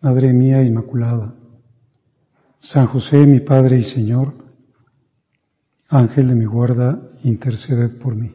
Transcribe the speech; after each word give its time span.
Madre 0.00 0.32
mía 0.32 0.62
Inmaculada, 0.62 1.34
San 2.60 2.86
José, 2.86 3.26
mi 3.26 3.40
Padre 3.40 3.80
y 3.80 3.82
Señor, 3.82 4.32
Ángel 5.88 6.28
de 6.28 6.36
mi 6.36 6.44
guarda, 6.44 7.02
interceded 7.24 7.98
por 7.98 8.14
mí. 8.14 8.32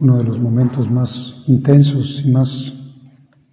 Uno 0.00 0.16
de 0.16 0.24
los 0.24 0.38
momentos 0.38 0.90
más 0.90 1.10
intensos 1.46 2.22
y 2.24 2.30
más 2.30 2.48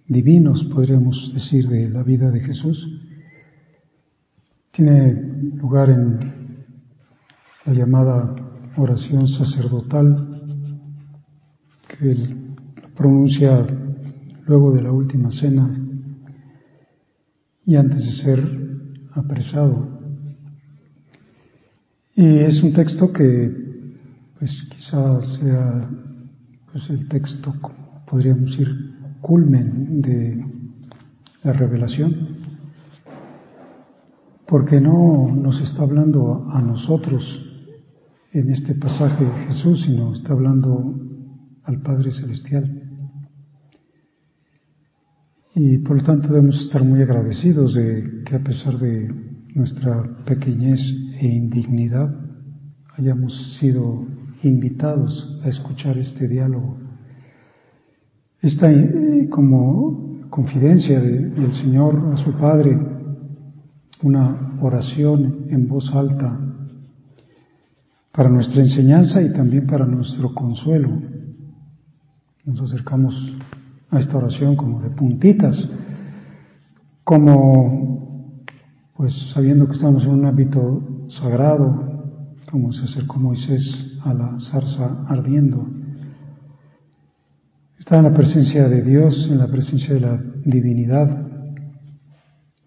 divinos, 0.06 0.64
podríamos 0.72 1.34
decir, 1.34 1.68
de 1.68 1.90
la 1.90 2.02
vida 2.02 2.30
de 2.30 2.40
Jesús 2.40 3.05
tiene 4.76 5.14
lugar 5.56 5.88
en 5.88 6.66
la 7.64 7.72
llamada 7.72 8.34
oración 8.76 9.26
sacerdotal 9.26 10.68
que 11.88 12.10
él 12.12 12.54
pronuncia 12.94 13.66
luego 14.46 14.72
de 14.72 14.82
la 14.82 14.92
última 14.92 15.30
cena 15.30 15.74
y 17.64 17.74
antes 17.74 18.04
de 18.04 18.12
ser 18.22 18.68
apresado. 19.12 19.98
Y 22.14 22.26
es 22.26 22.62
un 22.62 22.74
texto 22.74 23.14
que 23.14 23.50
pues 24.38 24.50
quizás 24.76 25.38
sea 25.38 25.90
pues 26.70 26.90
el 26.90 27.08
texto, 27.08 27.54
podríamos 28.06 28.50
decir, 28.50 28.68
culmen 29.22 30.02
de 30.02 30.44
la 31.44 31.52
revelación 31.54 32.35
porque 34.48 34.80
no 34.80 35.34
nos 35.34 35.60
está 35.60 35.82
hablando 35.82 36.46
a 36.50 36.62
nosotros 36.62 37.24
en 38.32 38.50
este 38.50 38.74
pasaje 38.74 39.26
Jesús, 39.48 39.82
sino 39.84 40.12
está 40.12 40.32
hablando 40.32 40.94
al 41.64 41.80
Padre 41.82 42.12
Celestial. 42.12 42.82
Y 45.54 45.78
por 45.78 45.96
lo 45.96 46.04
tanto 46.04 46.28
debemos 46.28 46.60
estar 46.60 46.84
muy 46.84 47.02
agradecidos 47.02 47.74
de 47.74 48.22
que 48.24 48.36
a 48.36 48.40
pesar 48.40 48.78
de 48.78 49.10
nuestra 49.54 50.02
pequeñez 50.24 50.80
e 51.18 51.26
indignidad 51.26 52.14
hayamos 52.96 53.56
sido 53.58 54.06
invitados 54.42 55.40
a 55.42 55.48
escuchar 55.48 55.96
este 55.98 56.28
diálogo. 56.28 56.76
Esta 58.42 58.70
eh, 58.70 59.28
como 59.30 60.28
confidencia 60.28 61.00
del 61.00 61.52
Señor 61.54 62.12
a 62.12 62.16
su 62.18 62.32
Padre 62.32 62.95
una 64.06 64.56
oración 64.60 65.46
en 65.50 65.66
voz 65.66 65.90
alta 65.92 66.38
para 68.12 68.28
nuestra 68.28 68.62
enseñanza 68.62 69.20
y 69.20 69.32
también 69.32 69.66
para 69.66 69.84
nuestro 69.84 70.32
consuelo. 70.32 70.90
Nos 72.44 72.60
acercamos 72.62 73.14
a 73.90 73.98
esta 73.98 74.16
oración 74.16 74.54
como 74.54 74.80
de 74.80 74.90
puntitas, 74.90 75.56
como 77.02 78.22
pues 78.96 79.12
sabiendo 79.34 79.66
que 79.66 79.72
estamos 79.74 80.04
en 80.04 80.10
un 80.10 80.24
ámbito 80.24 81.06
sagrado, 81.08 82.36
como 82.50 82.72
se 82.72 82.84
acercó 82.84 83.18
Moisés 83.18 83.98
a 84.04 84.14
la 84.14 84.38
zarza 84.38 85.04
ardiendo. 85.08 85.66
Está 87.78 87.98
en 87.98 88.04
la 88.04 88.14
presencia 88.14 88.68
de 88.68 88.82
Dios, 88.82 89.28
en 89.30 89.38
la 89.38 89.48
presencia 89.48 89.94
de 89.94 90.00
la 90.00 90.22
divinidad, 90.44 91.25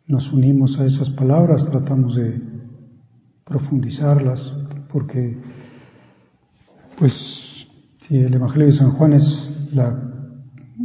nos 0.09 0.33
unimos 0.33 0.77
a 0.79 0.85
esas 0.85 1.07
palabras, 1.11 1.63
tratamos 1.69 2.15
de 2.15 2.41
profundizarlas, 3.45 4.41
porque 4.91 5.37
pues 6.97 7.13
si 8.01 8.17
el 8.17 8.33
Evangelio 8.33 8.65
de 8.65 8.73
San 8.73 8.93
Juan 8.93 9.13
es 9.13 9.53
la, 9.71 10.01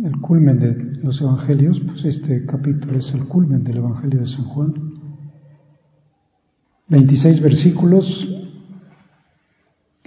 el 0.04 0.20
culmen 0.20 0.58
de 0.58 1.00
los 1.02 1.18
Evangelios, 1.22 1.80
pues 1.86 2.04
este 2.04 2.44
capítulo 2.44 2.98
es 2.98 3.14
el 3.14 3.24
culmen 3.24 3.64
del 3.64 3.78
Evangelio 3.78 4.20
de 4.20 4.26
San 4.26 4.44
Juan. 4.44 4.74
26 6.88 7.40
versículos 7.40 8.28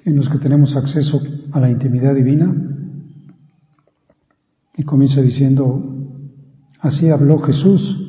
en 0.05 0.15
los 0.15 0.29
que 0.29 0.37
tenemos 0.37 0.75
acceso 0.75 1.19
a 1.53 1.59
la 1.59 1.71
intimidad 1.71 2.13
divina 2.13 2.55
y 4.77 4.83
comienza 4.83 5.21
diciendo, 5.21 6.05
así 6.81 7.09
habló 7.09 7.39
Jesús 7.39 8.03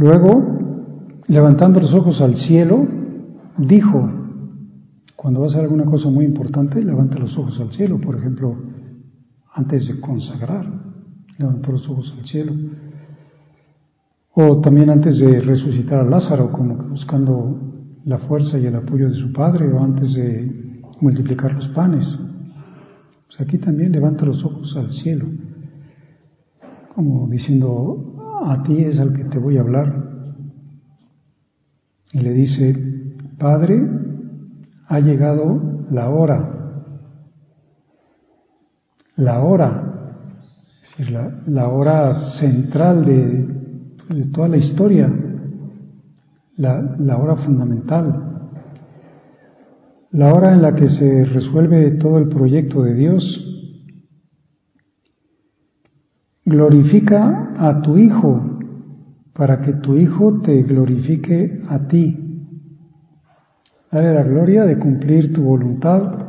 Luego, 0.00 1.20
levantando 1.26 1.78
los 1.78 1.92
ojos 1.92 2.22
al 2.22 2.34
cielo, 2.34 2.88
dijo, 3.58 4.10
cuando 5.14 5.40
vas 5.40 5.50
a 5.50 5.56
hacer 5.56 5.64
alguna 5.64 5.84
cosa 5.84 6.08
muy 6.08 6.24
importante, 6.24 6.82
levanta 6.82 7.18
los 7.18 7.36
ojos 7.36 7.60
al 7.60 7.70
cielo, 7.72 8.00
por 8.00 8.16
ejemplo, 8.16 8.56
antes 9.52 9.86
de 9.86 10.00
consagrar, 10.00 10.66
levantó 11.36 11.72
los 11.72 11.86
ojos 11.86 12.14
al 12.18 12.24
cielo. 12.24 12.54
O 14.32 14.62
también 14.62 14.88
antes 14.88 15.18
de 15.18 15.38
resucitar 15.40 15.98
a 15.98 16.04
Lázaro, 16.04 16.50
como 16.50 16.76
buscando 16.76 17.60
la 18.06 18.20
fuerza 18.20 18.58
y 18.58 18.64
el 18.64 18.76
apoyo 18.76 19.06
de 19.06 19.16
su 19.16 19.34
padre, 19.34 19.70
o 19.70 19.84
antes 19.84 20.14
de 20.14 20.80
multiplicar 21.02 21.52
los 21.52 21.68
panes. 21.68 22.06
Pues 23.26 23.38
aquí 23.38 23.58
también 23.58 23.92
levanta 23.92 24.24
los 24.24 24.42
ojos 24.46 24.74
al 24.78 24.90
cielo, 24.92 25.26
como 26.94 27.28
diciendo, 27.28 28.09
a 28.44 28.62
ti 28.62 28.84
es 28.84 28.98
al 28.98 29.12
que 29.12 29.24
te 29.24 29.38
voy 29.38 29.56
a 29.56 29.60
hablar. 29.60 30.10
Y 32.12 32.20
le 32.20 32.32
dice, 32.32 32.74
Padre, 33.38 33.80
ha 34.88 35.00
llegado 35.00 35.86
la 35.90 36.10
hora. 36.10 36.56
La 39.16 39.40
hora, 39.40 40.38
es 40.82 40.98
decir, 40.98 41.16
la, 41.46 41.68
hora 41.68 42.14
central 42.38 43.04
de, 43.04 44.26
toda 44.32 44.48
la 44.48 44.56
historia, 44.56 45.12
la, 46.56 46.96
la 46.98 47.18
hora 47.18 47.36
fundamental, 47.36 48.30
la 50.12 50.34
hora 50.34 50.52
en 50.52 50.62
la 50.62 50.74
que 50.74 50.88
se 50.88 51.24
resuelve 51.24 51.92
todo 51.92 52.18
el 52.18 52.28
proyecto 52.28 52.82
de 52.82 52.94
Dios 52.94 53.50
Glorifica 56.50 57.52
a 57.56 57.80
tu 57.80 57.96
Hijo 57.96 58.58
para 59.32 59.60
que 59.60 59.74
tu 59.74 59.94
Hijo 59.94 60.40
te 60.42 60.64
glorifique 60.64 61.62
a 61.68 61.86
ti. 61.86 62.04
Dale 63.92 64.12
la 64.14 64.24
gloria 64.24 64.64
de 64.66 64.76
cumplir 64.76 65.32
tu 65.32 65.42
voluntad. 65.42 66.26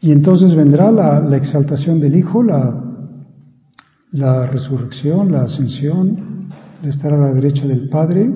Y 0.00 0.10
entonces 0.10 0.56
vendrá 0.56 0.90
la, 0.90 1.36
exaltación 1.36 2.00
del 2.00 2.16
Hijo, 2.16 2.42
la, 2.42 2.82
la 4.10 4.46
resurrección, 4.48 5.30
la 5.30 5.42
ascensión, 5.42 6.48
de 6.82 6.88
estar 6.88 7.12
a 7.14 7.18
la 7.18 7.32
derecha 7.32 7.64
del 7.64 7.88
Padre. 7.88 8.28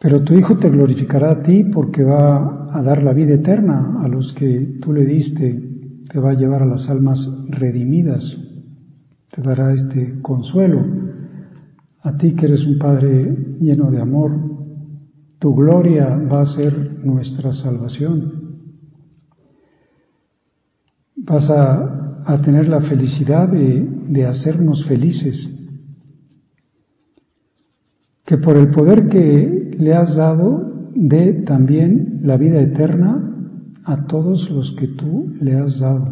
Pero 0.00 0.24
tu 0.24 0.34
Hijo 0.34 0.58
te 0.58 0.68
glorificará 0.68 1.30
a 1.30 1.42
ti 1.42 1.62
porque 1.62 2.02
va 2.02 2.66
a 2.72 2.82
dar 2.82 3.04
la 3.04 3.12
vida 3.12 3.34
eterna 3.34 4.00
a 4.02 4.08
los 4.08 4.32
que 4.32 4.78
tú 4.82 4.92
le 4.92 5.04
diste 5.04 5.73
te 6.08 6.18
va 6.18 6.30
a 6.30 6.34
llevar 6.34 6.62
a 6.62 6.66
las 6.66 6.88
almas 6.88 7.18
redimidas, 7.48 8.24
te 9.30 9.42
dará 9.42 9.72
este 9.72 10.20
consuelo. 10.20 10.84
A 12.02 12.16
ti 12.16 12.34
que 12.34 12.46
eres 12.46 12.64
un 12.64 12.78
Padre 12.78 13.56
lleno 13.60 13.90
de 13.90 14.00
amor, 14.00 14.32
tu 15.38 15.54
gloria 15.54 16.16
va 16.16 16.42
a 16.42 16.54
ser 16.54 17.04
nuestra 17.04 17.52
salvación. 17.52 18.44
Vas 21.16 21.48
a, 21.50 22.00
tener 22.44 22.68
la 22.68 22.80
felicidad 22.80 23.48
de, 23.48 23.86
de 24.08 24.26
hacernos 24.26 24.84
felices. 24.86 25.48
Que 28.24 28.38
por 28.38 28.56
el 28.56 28.70
poder 28.70 29.08
que 29.08 29.76
le 29.78 29.94
has 29.94 30.16
dado, 30.16 30.90
dé 30.94 31.44
también 31.44 32.20
la 32.22 32.36
vida 32.38 32.60
eterna 32.60 33.33
a 33.84 34.06
todos 34.06 34.50
los 34.50 34.74
que 34.78 34.88
tú 34.88 35.34
le 35.40 35.56
has 35.56 35.78
dado. 35.78 36.08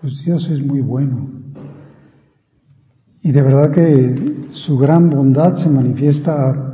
Pues 0.00 0.22
Dios 0.24 0.48
es 0.50 0.64
muy 0.64 0.80
bueno. 0.80 1.30
Y 3.22 3.32
de 3.32 3.42
verdad 3.42 3.72
que 3.72 4.46
su 4.52 4.78
gran 4.78 5.10
bondad 5.10 5.56
se 5.56 5.68
manifiesta 5.68 6.64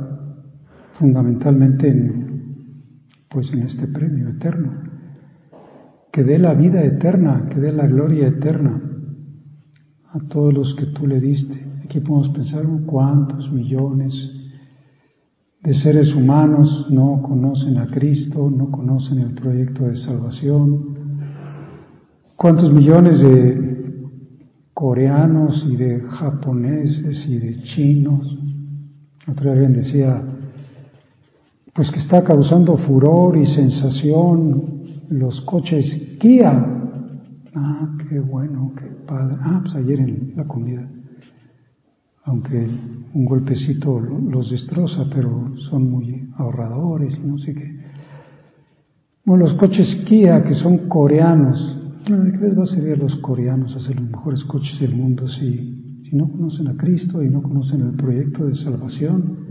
fundamentalmente 0.99 1.87
en, 1.87 2.65
pues 3.29 3.51
en 3.51 3.63
este 3.63 3.87
premio 3.87 4.29
eterno, 4.29 4.71
que 6.11 6.23
dé 6.23 6.37
la 6.37 6.53
vida 6.53 6.83
eterna, 6.83 7.49
que 7.49 7.59
dé 7.59 7.71
la 7.71 7.87
gloria 7.87 8.27
eterna 8.27 8.81
a 10.11 10.19
todos 10.29 10.53
los 10.53 10.75
que 10.75 10.85
tú 10.87 11.07
le 11.07 11.19
diste. 11.19 11.65
Aquí 11.83 11.99
podemos 11.99 12.29
pensar 12.29 12.65
cuántos 12.85 13.51
millones 13.51 14.13
de 15.65 15.73
seres 15.81 16.13
humanos 16.13 16.85
no 16.91 17.23
conocen 17.23 17.79
a 17.79 17.87
Cristo, 17.87 18.51
no 18.55 18.69
conocen 18.69 19.17
el 19.17 19.33
proyecto 19.33 19.85
de 19.85 19.95
salvación, 19.95 20.95
cuántos 22.35 22.71
millones 22.71 23.19
de 23.19 24.11
coreanos 24.75 25.65
y 25.67 25.75
de 25.75 26.01
japoneses 26.01 27.25
y 27.27 27.39
de 27.39 27.63
chinos. 27.63 28.37
Otra 29.27 29.55
vez 29.55 29.73
decía, 29.75 30.21
pues 31.73 31.89
que 31.89 31.99
está 31.99 32.23
causando 32.23 32.77
furor 32.77 33.35
y 33.35 33.47
sensación 33.47 34.83
los 35.09 35.41
coches 35.41 36.17
Kia. 36.19 36.63
Ah, 37.55 37.89
qué 38.07 38.19
bueno, 38.19 38.71
qué 38.77 38.85
padre. 39.07 39.35
Ah, 39.41 39.61
pues 39.63 39.75
ayer 39.75 39.99
en 39.99 40.33
la 40.35 40.43
comida 40.43 40.87
aunque 42.25 42.67
un 43.13 43.25
golpecito 43.25 43.99
los 43.99 44.49
destroza, 44.49 45.05
pero 45.13 45.55
son 45.69 45.89
muy 45.89 46.29
ahorradores 46.37 47.17
y 47.17 47.27
no 47.27 47.37
sé 47.37 47.53
qué. 47.53 47.75
Bueno, 49.25 49.45
los 49.45 49.53
coches 49.55 50.03
Kia, 50.05 50.43
que 50.43 50.53
son 50.53 50.89
coreanos, 50.89 51.77
¿de 52.07 52.31
qué 52.31 52.37
les 52.45 52.57
va 52.57 52.63
a 52.63 52.67
servir 52.67 52.93
a 52.93 52.97
los 52.97 53.15
coreanos 53.17 53.75
hacer 53.75 53.99
los 53.99 54.09
mejores 54.09 54.43
coches 54.43 54.79
del 54.79 54.95
mundo 54.95 55.27
si, 55.27 56.01
si 56.09 56.15
no 56.15 56.29
conocen 56.29 56.67
a 56.67 56.75
Cristo 56.75 57.23
y 57.23 57.29
no 57.29 57.41
conocen 57.41 57.81
el 57.81 57.93
proyecto 57.93 58.45
de 58.45 58.55
salvación? 58.55 59.45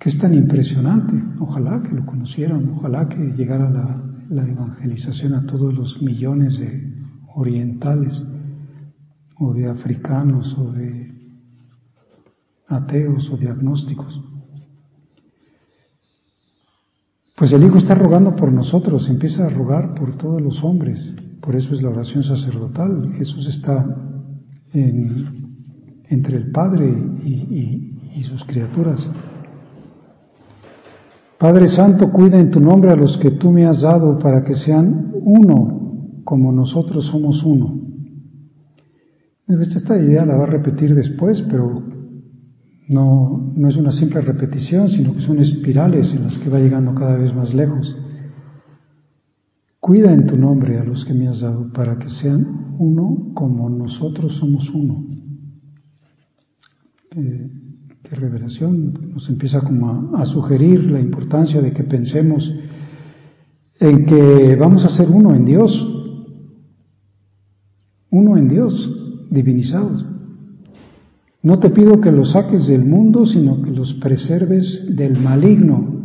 que 0.00 0.08
es 0.08 0.18
tan 0.18 0.32
impresionante. 0.32 1.12
Ojalá 1.40 1.82
que 1.82 1.94
lo 1.94 2.06
conocieran, 2.06 2.70
ojalá 2.70 3.06
que 3.06 3.18
llegara 3.36 3.68
la, 3.70 4.02
la 4.30 4.48
evangelización 4.48 5.34
a 5.34 5.44
todos 5.44 5.74
los 5.74 6.00
millones 6.00 6.58
de 6.58 6.90
orientales 7.34 8.24
o 9.38 9.52
de 9.52 9.68
africanos 9.68 10.56
o 10.58 10.72
de 10.72 11.09
ateos 12.70 13.28
o 13.30 13.36
diagnósticos. 13.36 14.20
Pues 17.36 17.52
el 17.52 17.64
Hijo 17.64 17.78
está 17.78 17.94
rogando 17.94 18.36
por 18.36 18.52
nosotros, 18.52 19.08
empieza 19.08 19.46
a 19.46 19.50
rogar 19.50 19.94
por 19.94 20.16
todos 20.16 20.40
los 20.40 20.62
hombres, 20.62 20.98
por 21.40 21.56
eso 21.56 21.74
es 21.74 21.82
la 21.82 21.90
oración 21.90 22.22
sacerdotal. 22.22 23.12
Jesús 23.14 23.46
está 23.46 23.84
entre 24.72 26.36
el 26.36 26.50
Padre 26.52 26.86
y, 27.24 27.96
y 28.14 28.22
sus 28.22 28.44
criaturas. 28.44 29.08
Padre 31.38 31.68
Santo, 31.68 32.12
cuida 32.12 32.38
en 32.38 32.50
tu 32.50 32.60
nombre 32.60 32.92
a 32.92 32.96
los 32.96 33.16
que 33.16 33.30
tú 33.30 33.50
me 33.50 33.66
has 33.66 33.80
dado 33.80 34.18
para 34.18 34.44
que 34.44 34.54
sean 34.56 35.12
uno 35.22 36.20
como 36.24 36.52
nosotros 36.52 37.06
somos 37.06 37.42
uno. 37.42 37.80
Esta 39.48 39.98
idea 39.98 40.24
la 40.24 40.36
va 40.36 40.44
a 40.44 40.46
repetir 40.46 40.94
después, 40.94 41.42
pero 41.50 41.82
no, 42.90 43.52
no 43.54 43.68
es 43.68 43.76
una 43.76 43.92
simple 43.92 44.20
repetición, 44.20 44.88
sino 44.88 45.14
que 45.14 45.20
son 45.20 45.38
espirales 45.38 46.12
en 46.12 46.24
las 46.24 46.36
que 46.38 46.50
va 46.50 46.58
llegando 46.58 46.92
cada 46.92 47.16
vez 47.16 47.32
más 47.32 47.54
lejos. 47.54 47.96
Cuida 49.78 50.12
en 50.12 50.26
tu 50.26 50.36
nombre 50.36 50.76
a 50.76 50.82
los 50.82 51.04
que 51.04 51.14
me 51.14 51.28
has 51.28 51.38
dado 51.38 51.72
para 51.72 52.00
que 52.00 52.08
sean 52.08 52.74
uno 52.78 53.30
como 53.34 53.70
nosotros 53.70 54.36
somos 54.38 54.68
uno. 54.70 55.06
Qué 57.10 58.16
revelación 58.16 59.12
nos 59.14 59.28
empieza 59.28 59.60
como 59.60 60.16
a, 60.16 60.22
a 60.22 60.26
sugerir 60.26 60.90
la 60.90 60.98
importancia 60.98 61.60
de 61.60 61.72
que 61.72 61.84
pensemos 61.84 62.52
en 63.78 64.04
que 64.04 64.56
vamos 64.56 64.84
a 64.84 64.96
ser 64.96 65.08
uno 65.08 65.32
en 65.32 65.44
Dios, 65.44 65.72
uno 68.10 68.36
en 68.36 68.48
Dios, 68.48 69.28
divinizados. 69.30 70.04
No 71.42 71.58
te 71.58 71.70
pido 71.70 72.00
que 72.00 72.12
los 72.12 72.32
saques 72.32 72.66
del 72.66 72.84
mundo, 72.84 73.24
sino 73.24 73.62
que 73.62 73.70
los 73.70 73.94
preserves 73.94 74.84
del 74.88 75.18
maligno. 75.18 76.00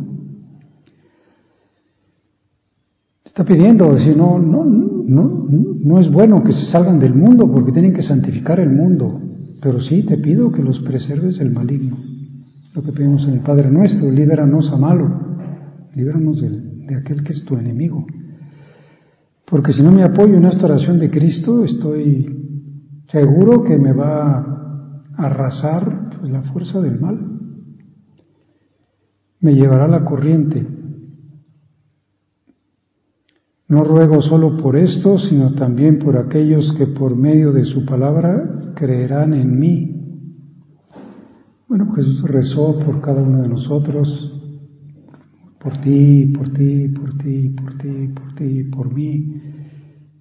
Está 3.24 3.44
pidiendo, 3.44 3.98
si 3.98 4.14
no, 4.14 4.38
no, 4.38 4.64
no, 4.64 5.46
no 5.84 6.00
es 6.00 6.10
bueno 6.10 6.42
que 6.42 6.52
se 6.52 6.70
salgan 6.70 6.98
del 6.98 7.14
mundo 7.14 7.50
porque 7.52 7.72
tienen 7.72 7.92
que 7.92 8.02
santificar 8.02 8.60
el 8.60 8.70
mundo, 8.70 9.20
pero 9.60 9.80
sí 9.80 10.04
te 10.04 10.16
pido 10.16 10.50
que 10.50 10.62
los 10.62 10.80
preserves 10.80 11.36
del 11.36 11.50
maligno. 11.50 11.98
Lo 12.72 12.82
que 12.82 12.92
pedimos 12.92 13.26
en 13.28 13.34
el 13.34 13.40
Padre 13.40 13.70
nuestro, 13.70 14.10
líbranos 14.10 14.70
a 14.72 14.76
malo, 14.78 15.20
líbranos 15.94 16.40
de, 16.40 16.48
de 16.50 16.94
aquel 16.94 17.22
que 17.22 17.34
es 17.34 17.44
tu 17.44 17.56
enemigo. 17.56 18.06
Porque 19.44 19.72
si 19.72 19.82
no 19.82 19.92
me 19.92 20.02
apoyo 20.02 20.36
en 20.36 20.46
esta 20.46 20.64
oración 20.64 20.98
de 20.98 21.10
Cristo, 21.10 21.62
estoy 21.62 22.26
seguro 23.08 23.62
que 23.64 23.76
me 23.76 23.92
va 23.92 24.56
arrasar 25.16 26.10
pues, 26.18 26.30
la 26.30 26.42
fuerza 26.42 26.80
del 26.80 27.00
mal. 27.00 27.18
Me 29.40 29.54
llevará 29.54 29.88
la 29.88 30.04
corriente. 30.04 30.66
No 33.68 33.82
ruego 33.82 34.22
solo 34.22 34.56
por 34.56 34.76
esto, 34.76 35.18
sino 35.18 35.54
también 35.54 35.98
por 35.98 36.16
aquellos 36.16 36.72
que 36.78 36.86
por 36.86 37.16
medio 37.16 37.52
de 37.52 37.64
su 37.64 37.84
palabra 37.84 38.72
creerán 38.76 39.34
en 39.34 39.58
mí. 39.58 39.92
Bueno, 41.68 41.92
Jesús 41.94 42.22
rezó 42.22 42.78
por 42.78 43.00
cada 43.00 43.22
uno 43.22 43.42
de 43.42 43.48
nosotros, 43.48 44.32
por 45.58 45.78
ti, 45.78 46.26
por 46.26 46.52
ti, 46.52 46.88
por 46.88 47.18
ti, 47.18 47.48
por 47.48 47.78
ti, 47.78 48.08
por 48.14 48.34
ti, 48.34 48.64
por 48.64 48.94
mí, 48.94 49.42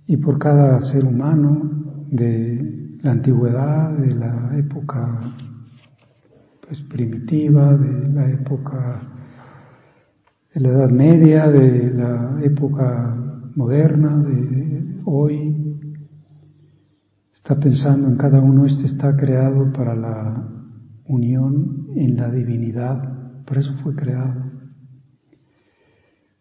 y 0.08 0.18
por 0.18 0.40
cada 0.40 0.82
ser 0.82 1.06
humano 1.06 2.08
de 2.10 2.85
la 3.06 3.12
antigüedad, 3.12 3.92
de 3.92 4.16
la 4.16 4.58
época 4.58 5.32
pues, 6.68 6.82
primitiva, 6.82 7.78
de 7.78 8.10
la 8.10 8.32
época 8.32 9.02
de 10.52 10.60
la 10.60 10.70
Edad 10.70 10.90
Media, 10.90 11.48
de 11.48 11.94
la 11.94 12.40
época 12.42 13.16
moderna, 13.56 14.24
de 14.24 15.02
hoy. 15.06 15.78
Está 17.32 17.60
pensando 17.60 18.08
en 18.08 18.18
cada 18.18 18.42
uno, 18.42 18.66
este 18.66 18.88
está 18.88 19.16
creado 19.16 19.72
para 19.72 19.94
la 19.94 20.50
unión 21.06 21.90
en 21.96 22.18
la 22.18 22.32
divinidad, 22.32 23.44
por 23.46 23.60
eso 23.60 23.72
fue 23.84 23.94
creado. 23.94 24.46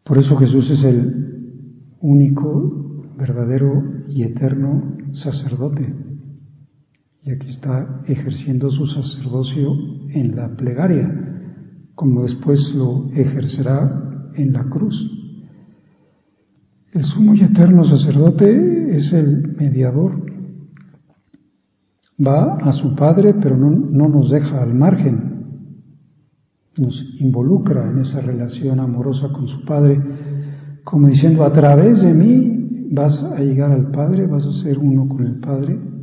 Por 0.02 0.16
eso 0.16 0.34
Jesús 0.38 0.70
es 0.70 0.82
el 0.82 1.96
único, 2.00 3.02
verdadero 3.18 3.82
y 4.08 4.22
eterno 4.22 4.96
sacerdote. 5.12 6.13
Y 7.24 7.30
aquí 7.30 7.48
está 7.48 8.02
ejerciendo 8.06 8.70
su 8.70 8.86
sacerdocio 8.86 9.72
en 10.10 10.36
la 10.36 10.54
plegaria, 10.54 11.10
como 11.94 12.24
después 12.24 12.60
lo 12.74 13.10
ejercerá 13.14 14.30
en 14.34 14.52
la 14.52 14.64
cruz. 14.64 14.94
El 16.92 17.02
sumo 17.04 17.34
y 17.34 17.40
eterno 17.40 17.82
sacerdote 17.84 18.94
es 18.94 19.10
el 19.14 19.56
mediador. 19.58 20.22
Va 22.24 22.56
a 22.56 22.72
su 22.72 22.94
Padre, 22.94 23.34
pero 23.40 23.56
no, 23.56 23.70
no 23.70 24.08
nos 24.08 24.30
deja 24.30 24.62
al 24.62 24.74
margen. 24.74 25.32
Nos 26.76 26.94
involucra 27.20 27.90
en 27.90 28.00
esa 28.00 28.20
relación 28.20 28.80
amorosa 28.80 29.28
con 29.32 29.48
su 29.48 29.64
Padre, 29.64 29.98
como 30.84 31.08
diciendo, 31.08 31.42
a 31.42 31.52
través 31.54 32.02
de 32.02 32.12
mí 32.12 32.88
vas 32.90 33.18
a 33.24 33.40
llegar 33.40 33.72
al 33.72 33.90
Padre, 33.90 34.26
vas 34.26 34.44
a 34.44 34.62
ser 34.62 34.78
uno 34.78 35.08
con 35.08 35.24
el 35.24 35.40
Padre 35.40 35.93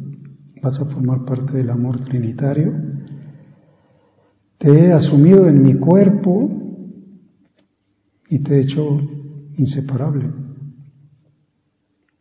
vas 0.62 0.80
a 0.80 0.86
formar 0.86 1.26
parte 1.26 1.58
del 1.58 1.70
amor 1.70 2.02
trinitario. 2.02 2.74
Te 4.58 4.70
he 4.70 4.94
asumido 4.94 5.48
en 5.48 5.62
mi 5.62 5.74
cuerpo 5.76 6.50
y 8.30 8.40
te 8.40 8.56
he 8.56 8.62
hecho 8.62 9.00
inseparable. 9.58 10.30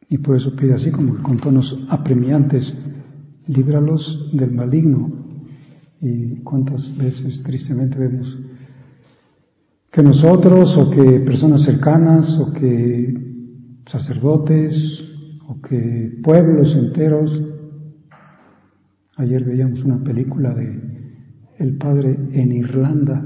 Y 0.09 0.19
por 0.19 0.37
eso 0.37 0.57
pide 0.57 0.75
así 0.75 0.91
como 0.91 1.23
con 1.23 1.39
tonos 1.39 1.87
apremiantes, 1.89 2.73
líbralos 3.47 4.31
del 4.33 4.53
maligno. 4.53 5.13
Y 6.01 6.37
cuántas 6.37 6.97
veces 6.97 7.43
tristemente 7.43 7.99
vemos 7.99 8.39
que 9.93 10.03
nosotros 10.03 10.77
o 10.79 10.91
que 10.91 11.21
personas 11.21 11.63
cercanas 11.63 12.39
o 12.39 12.53
que 12.53 13.15
sacerdotes 13.91 14.73
o 15.49 15.61
que 15.61 16.21
pueblos 16.23 16.75
enteros 16.75 17.31
Ayer 19.21 19.45
veíamos 19.45 19.85
una 19.85 20.03
película 20.03 20.55
de 20.55 20.81
el 21.59 21.77
padre 21.77 22.17
en 22.33 22.53
Irlanda 22.53 23.23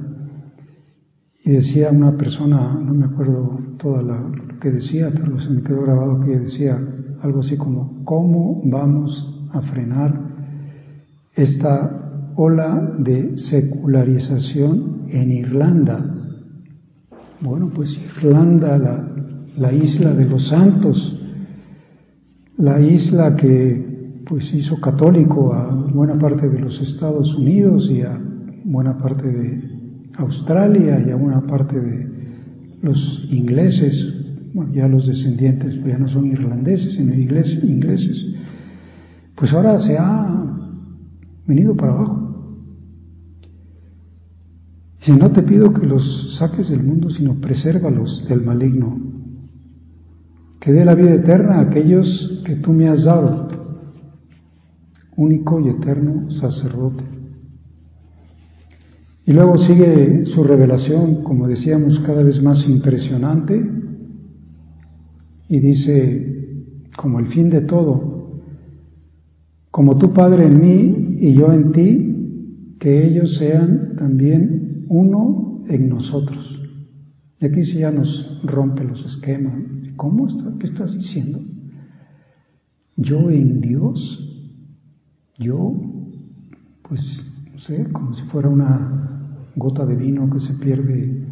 y 1.44 1.50
decía 1.50 1.90
una 1.90 2.16
persona, 2.16 2.74
no 2.74 2.92
me 2.94 3.04
acuerdo 3.04 3.60
toda 3.78 4.02
lo 4.02 4.58
que 4.60 4.72
decía, 4.72 5.12
pero 5.14 5.38
se 5.38 5.50
me 5.50 5.62
quedó 5.62 5.82
grabado 5.82 6.20
que 6.20 6.36
decía 6.36 6.76
algo 7.22 7.40
así 7.40 7.56
como, 7.56 8.04
¿cómo 8.04 8.60
vamos 8.64 9.48
a 9.52 9.60
frenar 9.60 10.20
esta 11.36 12.32
ola 12.34 12.96
de 12.98 13.36
secularización 13.38 15.06
en 15.10 15.30
Irlanda. 15.30 16.04
Bueno, 17.40 17.70
pues 17.72 17.96
Irlanda, 18.16 18.78
la, 18.78 19.08
la 19.56 19.72
isla 19.72 20.12
de 20.12 20.24
los 20.24 20.48
santos, 20.48 21.20
la 22.56 22.80
isla 22.80 23.36
que 23.36 23.83
pues 24.26 24.52
hizo 24.54 24.80
católico 24.80 25.52
a 25.52 25.74
buena 25.92 26.14
parte 26.14 26.48
de 26.48 26.58
los 26.58 26.80
Estados 26.80 27.34
Unidos 27.34 27.90
y 27.90 28.02
a 28.02 28.18
buena 28.64 28.96
parte 28.96 29.26
de 29.26 29.62
Australia 30.16 31.04
y 31.06 31.10
a 31.10 31.16
buena 31.16 31.42
parte 31.46 31.78
de 31.78 32.14
los 32.82 33.26
ingleses, 33.30 33.94
bueno, 34.52 34.72
ya 34.72 34.88
los 34.88 35.06
descendientes 35.06 35.82
ya 35.84 35.98
no 35.98 36.08
son 36.08 36.26
irlandeses, 36.26 36.94
sino 36.94 37.14
ingleses, 37.14 37.62
ingleses, 37.64 38.26
pues 39.34 39.52
ahora 39.52 39.78
se 39.80 39.96
ha 39.98 40.44
venido 41.46 41.74
para 41.76 41.92
abajo. 41.92 42.20
Si 45.00 45.12
no 45.12 45.30
te 45.32 45.42
pido 45.42 45.72
que 45.74 45.86
los 45.86 46.36
saques 46.38 46.70
del 46.70 46.82
mundo, 46.82 47.10
sino 47.10 47.34
presérvalos 47.40 48.24
del 48.28 48.42
maligno, 48.42 48.98
que 50.60 50.72
dé 50.72 50.84
la 50.84 50.94
vida 50.94 51.14
eterna 51.14 51.56
a 51.56 51.60
aquellos 51.62 52.40
que 52.46 52.56
tú 52.56 52.72
me 52.72 52.88
has 52.88 53.04
dado, 53.04 53.48
único 55.16 55.60
y 55.60 55.68
eterno 55.68 56.30
sacerdote. 56.32 57.04
Y 59.26 59.32
luego 59.32 59.56
sigue 59.58 60.26
su 60.26 60.44
revelación, 60.44 61.22
como 61.22 61.48
decíamos, 61.48 61.98
cada 62.00 62.22
vez 62.22 62.42
más 62.42 62.66
impresionante, 62.68 63.64
y 65.48 65.58
dice, 65.60 66.34
como 66.96 67.20
el 67.20 67.28
fin 67.28 67.48
de 67.50 67.62
todo, 67.62 68.42
como 69.70 69.98
tu 69.98 70.12
Padre 70.12 70.46
en 70.46 70.60
mí 70.60 71.18
y 71.20 71.32
yo 71.34 71.52
en 71.52 71.72
ti, 71.72 72.76
que 72.78 73.06
ellos 73.06 73.36
sean 73.38 73.96
también 73.96 74.84
uno 74.88 75.64
en 75.68 75.88
nosotros. 75.88 76.60
Y 77.40 77.46
aquí 77.46 77.64
sí 77.64 77.78
ya 77.78 77.90
nos 77.90 78.40
rompe 78.44 78.84
los 78.84 79.04
esquemas. 79.04 79.54
¿Cómo 79.96 80.28
está? 80.28 80.52
¿Qué 80.58 80.66
estás 80.66 80.92
diciendo? 80.94 81.40
Yo 82.96 83.30
en 83.30 83.60
Dios, 83.60 84.33
yo, 85.38 85.74
pues, 86.88 87.00
no 87.52 87.58
sé, 87.60 87.84
como 87.92 88.14
si 88.14 88.22
fuera 88.24 88.48
una 88.48 89.50
gota 89.56 89.84
de 89.86 89.94
vino 89.94 90.30
que 90.30 90.40
se 90.40 90.54
pierde 90.54 91.26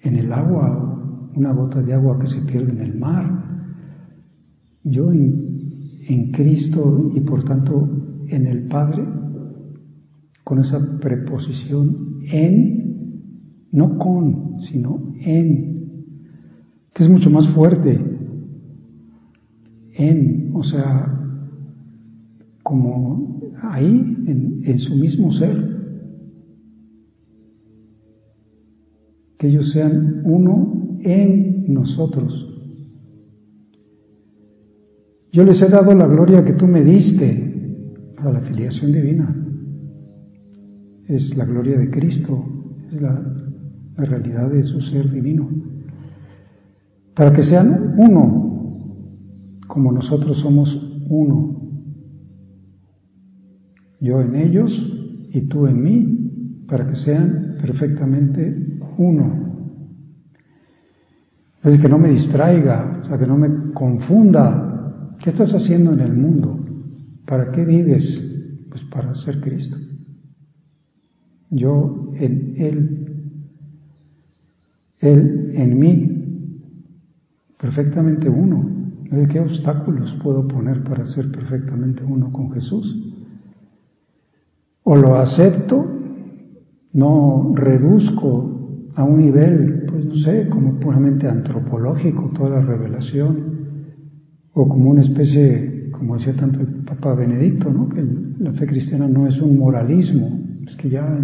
en 0.00 0.16
el 0.16 0.32
agua 0.32 0.94
una 1.36 1.52
gota 1.52 1.82
de 1.82 1.92
agua 1.92 2.18
que 2.18 2.26
se 2.26 2.40
pierde 2.42 2.72
en 2.72 2.80
el 2.80 2.98
mar. 2.98 3.44
Yo 4.84 5.12
en 5.12 6.30
Cristo 6.32 7.10
y 7.14 7.20
por 7.20 7.44
tanto 7.44 7.88
en 8.28 8.46
el 8.46 8.68
Padre, 8.68 9.04
con 10.44 10.58
esa 10.58 10.98
preposición 11.00 12.20
en, 12.30 13.68
no 13.72 13.98
con, 13.98 14.60
sino 14.60 15.14
en, 15.20 16.04
que 16.92 17.04
es 17.04 17.10
mucho 17.10 17.30
más 17.30 17.48
fuerte, 17.54 17.98
en, 19.94 20.50
o 20.54 20.62
sea, 20.62 21.13
como 22.64 23.40
ahí, 23.62 24.24
en, 24.26 24.62
en 24.64 24.78
su 24.78 24.96
mismo 24.96 25.32
ser, 25.32 25.54
que 29.38 29.48
ellos 29.48 29.70
sean 29.70 30.22
uno 30.24 30.98
en 31.02 31.72
nosotros. 31.72 32.50
Yo 35.30 35.44
les 35.44 35.60
he 35.60 35.68
dado 35.68 35.94
la 35.94 36.06
gloria 36.06 36.44
que 36.44 36.54
tú 36.54 36.66
me 36.66 36.82
diste 36.82 38.12
a 38.16 38.30
la 38.30 38.40
filiación 38.40 38.92
divina. 38.92 39.36
Es 41.06 41.36
la 41.36 41.44
gloria 41.44 41.78
de 41.78 41.90
Cristo, 41.90 42.42
es 42.90 43.02
la, 43.02 43.20
la 43.98 44.04
realidad 44.04 44.50
de 44.50 44.64
su 44.64 44.80
ser 44.80 45.10
divino. 45.10 45.50
Para 47.14 47.32
que 47.34 47.42
sean 47.42 47.94
uno, 47.98 48.44
como 49.66 49.92
nosotros 49.92 50.38
somos 50.38 50.70
uno. 51.10 51.53
Yo 54.04 54.20
en 54.20 54.34
ellos 54.34 54.70
y 55.32 55.40
tú 55.48 55.66
en 55.66 55.82
mí, 55.82 56.64
para 56.68 56.86
que 56.86 56.96
sean 56.96 57.56
perfectamente 57.60 58.78
uno. 58.98 59.44
Es 61.62 61.80
que 61.80 61.88
no 61.88 61.98
me 61.98 62.10
distraiga, 62.10 63.00
o 63.02 63.06
sea, 63.06 63.18
que 63.18 63.26
no 63.26 63.38
me 63.38 63.72
confunda 63.72 64.64
¿Qué 65.24 65.30
estás 65.30 65.50
haciendo 65.54 65.94
en 65.94 66.00
el 66.00 66.12
mundo? 66.12 66.60
¿Para 67.24 67.50
qué 67.50 67.64
vives? 67.64 68.04
Pues 68.68 68.84
para 68.84 69.14
ser 69.14 69.40
Cristo. 69.40 69.78
Yo 71.48 72.10
en 72.16 72.54
Él, 72.58 73.06
Él 74.98 75.52
en 75.54 75.78
mí, 75.78 76.60
perfectamente 77.58 78.28
uno. 78.28 78.70
¿Qué 79.30 79.40
obstáculos 79.40 80.12
puedo 80.22 80.46
poner 80.46 80.82
para 80.84 81.06
ser 81.06 81.30
perfectamente 81.30 82.02
uno 82.04 82.30
con 82.32 82.52
Jesús? 82.52 83.13
O 84.84 84.96
lo 84.96 85.16
acepto, 85.16 85.84
no 86.92 87.52
reduzco 87.54 88.90
a 88.94 89.02
un 89.02 89.18
nivel, 89.18 89.86
pues 89.88 90.06
no 90.06 90.14
sé, 90.16 90.48
como 90.48 90.78
puramente 90.78 91.26
antropológico 91.26 92.30
toda 92.36 92.50
la 92.50 92.60
revelación, 92.60 93.54
o 94.52 94.68
como 94.68 94.90
una 94.90 95.00
especie, 95.00 95.88
como 95.90 96.16
decía 96.16 96.36
tanto 96.36 96.60
el 96.60 96.84
Papa 96.84 97.14
Benedicto, 97.14 97.70
¿no? 97.70 97.88
que 97.88 98.04
la 98.38 98.52
fe 98.52 98.66
cristiana 98.66 99.08
no 99.08 99.26
es 99.26 99.40
un 99.40 99.58
moralismo, 99.58 100.38
es 100.66 100.76
que 100.76 100.90
ya 100.90 101.18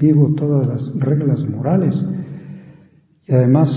vivo 0.00 0.34
todas 0.34 0.66
las 0.66 0.92
reglas 0.98 1.46
morales 1.48 1.94
y 3.26 3.32
además 3.32 3.68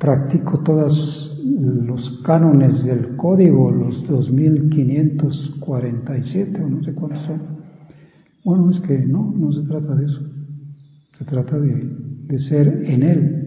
practico 0.00 0.60
todos 0.60 1.38
los 1.44 2.22
cánones 2.24 2.82
del 2.84 3.16
código, 3.16 3.70
los 3.70 4.06
2547 4.08 6.62
o 6.62 6.68
no 6.68 6.82
sé 6.82 6.94
cuántos 6.94 7.20
son. 7.26 7.63
Bueno, 8.44 8.70
es 8.70 8.78
que 8.80 8.98
no, 8.98 9.32
no 9.36 9.50
se 9.52 9.62
trata 9.62 9.94
de 9.94 10.04
eso. 10.04 10.20
Se 11.18 11.24
trata 11.24 11.58
de, 11.58 11.96
de 12.26 12.38
ser 12.38 12.84
en 12.84 13.02
Él. 13.02 13.44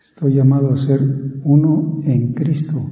Estoy 0.00 0.34
llamado 0.34 0.72
a 0.72 0.76
ser 0.78 1.00
uno 1.44 2.00
en 2.04 2.32
Cristo. 2.32 2.90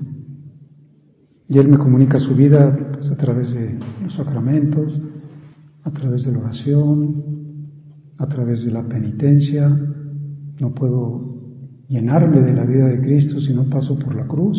Y 1.49 1.59
Él 1.59 1.69
me 1.69 1.79
comunica 1.79 2.19
su 2.19 2.35
vida 2.35 2.93
pues, 2.95 3.11
a 3.11 3.17
través 3.17 3.51
de 3.53 3.79
los 4.03 4.15
sacramentos, 4.15 5.01
a 5.83 5.91
través 5.91 6.25
de 6.25 6.33
la 6.33 6.39
oración, 6.39 7.25
a 8.19 8.27
través 8.27 8.63
de 8.65 8.71
la 8.71 8.87
penitencia. 8.87 9.69
No 10.61 10.75
puedo 10.75 11.35
llenarme 11.89 12.43
de 12.43 12.53
la 12.53 12.65
vida 12.65 12.89
de 12.89 13.01
Cristo 13.01 13.41
si 13.41 13.55
no 13.55 13.69
paso 13.71 13.99
por 13.99 14.15
la 14.15 14.27
cruz, 14.27 14.59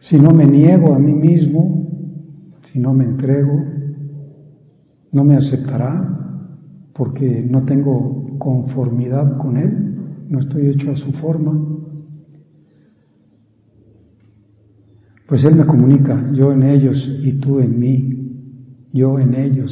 si 0.00 0.16
no 0.16 0.30
me 0.30 0.46
niego 0.46 0.94
a 0.94 0.98
mí 0.98 1.12
mismo, 1.12 1.83
si 2.74 2.80
no 2.80 2.92
me 2.92 3.04
entrego, 3.04 3.64
no 5.12 5.22
me 5.22 5.36
aceptará 5.36 6.90
porque 6.92 7.40
no 7.48 7.64
tengo 7.64 8.36
conformidad 8.40 9.38
con 9.38 9.56
Él, 9.56 10.26
no 10.28 10.40
estoy 10.40 10.66
hecho 10.70 10.90
a 10.90 10.96
su 10.96 11.12
forma. 11.12 11.52
Pues 15.28 15.44
Él 15.44 15.54
me 15.54 15.66
comunica, 15.66 16.32
yo 16.32 16.52
en 16.52 16.64
ellos 16.64 16.96
y 17.22 17.34
tú 17.34 17.60
en 17.60 17.78
mí, 17.78 18.88
yo 18.92 19.20
en 19.20 19.34
ellos, 19.34 19.70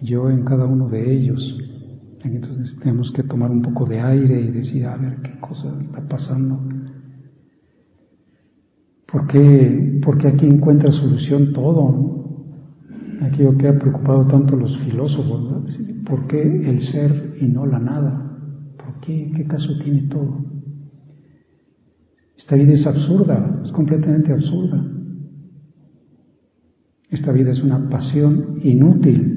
yo 0.00 0.30
en 0.30 0.44
cada 0.44 0.64
uno 0.64 0.88
de 0.88 1.12
ellos. 1.14 1.58
Entonces 2.24 2.74
tenemos 2.78 3.12
que 3.12 3.22
tomar 3.22 3.50
un 3.50 3.60
poco 3.60 3.84
de 3.84 4.00
aire 4.00 4.40
y 4.40 4.50
decir, 4.50 4.86
a 4.86 4.96
ver 4.96 5.20
qué 5.20 5.38
cosa 5.40 5.78
está 5.78 6.00
pasando. 6.08 6.58
¿Por 9.10 9.26
qué, 9.26 10.00
porque 10.02 10.28
aquí 10.28 10.46
encuentra 10.46 10.90
solución 10.90 11.52
todo? 11.52 12.24
Aquello 13.20 13.56
que 13.56 13.68
ha 13.68 13.78
preocupado 13.78 14.26
tanto 14.26 14.56
a 14.56 14.58
los 14.58 14.76
filósofos. 14.78 15.78
¿por 16.04 16.26
qué 16.26 16.42
el 16.42 16.80
ser 16.80 17.36
y 17.40 17.46
no 17.46 17.66
la 17.66 17.78
nada? 17.78 18.38
¿Por 18.76 19.00
qué? 19.00 19.32
¿Qué 19.34 19.44
caso 19.44 19.68
tiene 19.82 20.02
todo? 20.08 20.44
Esta 22.36 22.56
vida 22.56 22.72
es 22.72 22.86
absurda, 22.86 23.62
es 23.64 23.72
completamente 23.72 24.32
absurda. 24.32 24.84
Esta 27.10 27.32
vida 27.32 27.52
es 27.52 27.62
una 27.62 27.88
pasión 27.88 28.58
inútil. 28.62 29.34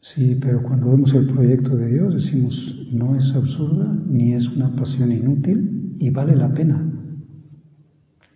Sí, 0.00 0.36
pero 0.40 0.62
cuando 0.62 0.90
vemos 0.90 1.14
el 1.14 1.26
proyecto 1.28 1.76
de 1.76 1.92
Dios 1.92 2.14
decimos, 2.14 2.88
no 2.92 3.16
es 3.16 3.32
absurda 3.34 3.96
ni 4.06 4.34
es 4.34 4.46
una 4.48 4.74
pasión 4.74 5.12
inútil 5.12 5.96
y 5.98 6.10
vale 6.10 6.34
la 6.34 6.52
pena. 6.52 6.97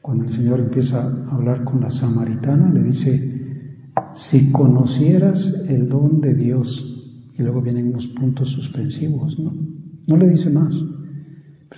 Cuando 0.02 0.24
el 0.24 0.30
Señor 0.30 0.58
empieza 0.58 1.00
a 1.00 1.34
hablar 1.34 1.62
con 1.62 1.80
la 1.80 1.90
samaritana, 1.90 2.72
le 2.72 2.82
dice, 2.82 3.32
si 4.14 4.50
conocieras 4.50 5.38
el 5.68 5.88
don 5.88 6.20
de 6.20 6.34
Dios, 6.34 6.68
y 7.38 7.42
luego 7.42 7.62
vienen 7.62 7.88
unos 7.88 8.08
puntos 8.08 8.50
suspensivos, 8.50 9.38
¿no? 9.38 9.54
No 10.08 10.16
le 10.16 10.28
dice 10.28 10.50
más. 10.50 10.74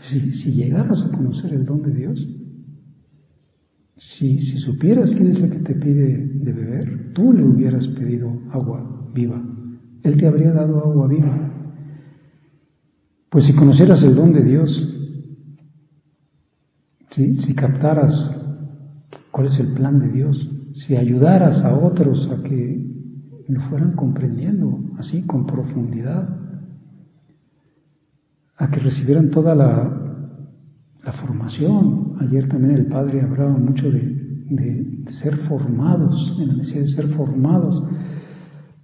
Si, 0.09 0.53
llegaras 0.53 1.03
a 1.03 1.17
conocer 1.17 1.53
el 1.53 1.67
don 1.67 1.83
de 1.83 1.93
Dios, 1.93 2.29
Si, 3.97 4.41
si 4.41 4.59
supieras 4.59 5.11
quién 5.15 5.29
es 5.29 5.39
el 5.39 5.51
que 5.51 5.61
te 5.61 5.75
pide 5.75 6.27
de 6.27 6.53
beber, 6.53 7.13
tú 7.15 7.33
le 7.33 7.45
hubieras 7.45 7.87
pedido 7.89 8.29
agua 8.51 9.11
viva. 9.15 9.41
Él 10.03 10.17
te 10.17 10.27
habría 10.27 10.51
dado 10.51 10.81
agua 10.81 11.07
viva. 11.07 11.53
Pues 13.31 13.45
si 13.45 13.53
conocieras 13.53 14.03
el 14.03 14.17
don 14.17 14.33
de 14.33 14.43
Dios, 14.43 14.95
si 17.15 17.55
captaras 17.55 18.13
cuál 19.31 19.47
es 19.47 19.59
el 19.59 19.73
plan 19.75 19.99
de 19.99 20.09
Dios, 20.09 20.51
si 20.75 20.97
ayudaras 20.97 21.65
a 21.65 21.77
otros 21.77 22.29
a 22.31 22.43
que 22.43 22.85
lo 23.49 23.61
fueran 23.63 23.93
comprendiendo 23.93 24.81
así 24.99 25.23
con 25.23 25.47
profundidad, 25.47 26.29
a 28.57 28.71
que 28.71 28.81
recibieran 28.81 29.31
toda 29.31 29.55
la, 29.55 30.05
la 31.05 31.13
formación. 31.13 32.17
Ayer 32.21 32.49
también 32.49 32.75
el 32.75 32.87
Padre 32.87 33.21
hablaba 33.23 33.57
mucho 33.57 33.91
de, 33.91 34.01
de, 34.51 35.05
ser 35.21 35.37
formados, 35.49 36.37
de 36.39 36.47
la 36.47 36.55
necesidad 36.55 36.83
de 36.83 36.93
ser 36.93 37.09
formados. 37.09 37.83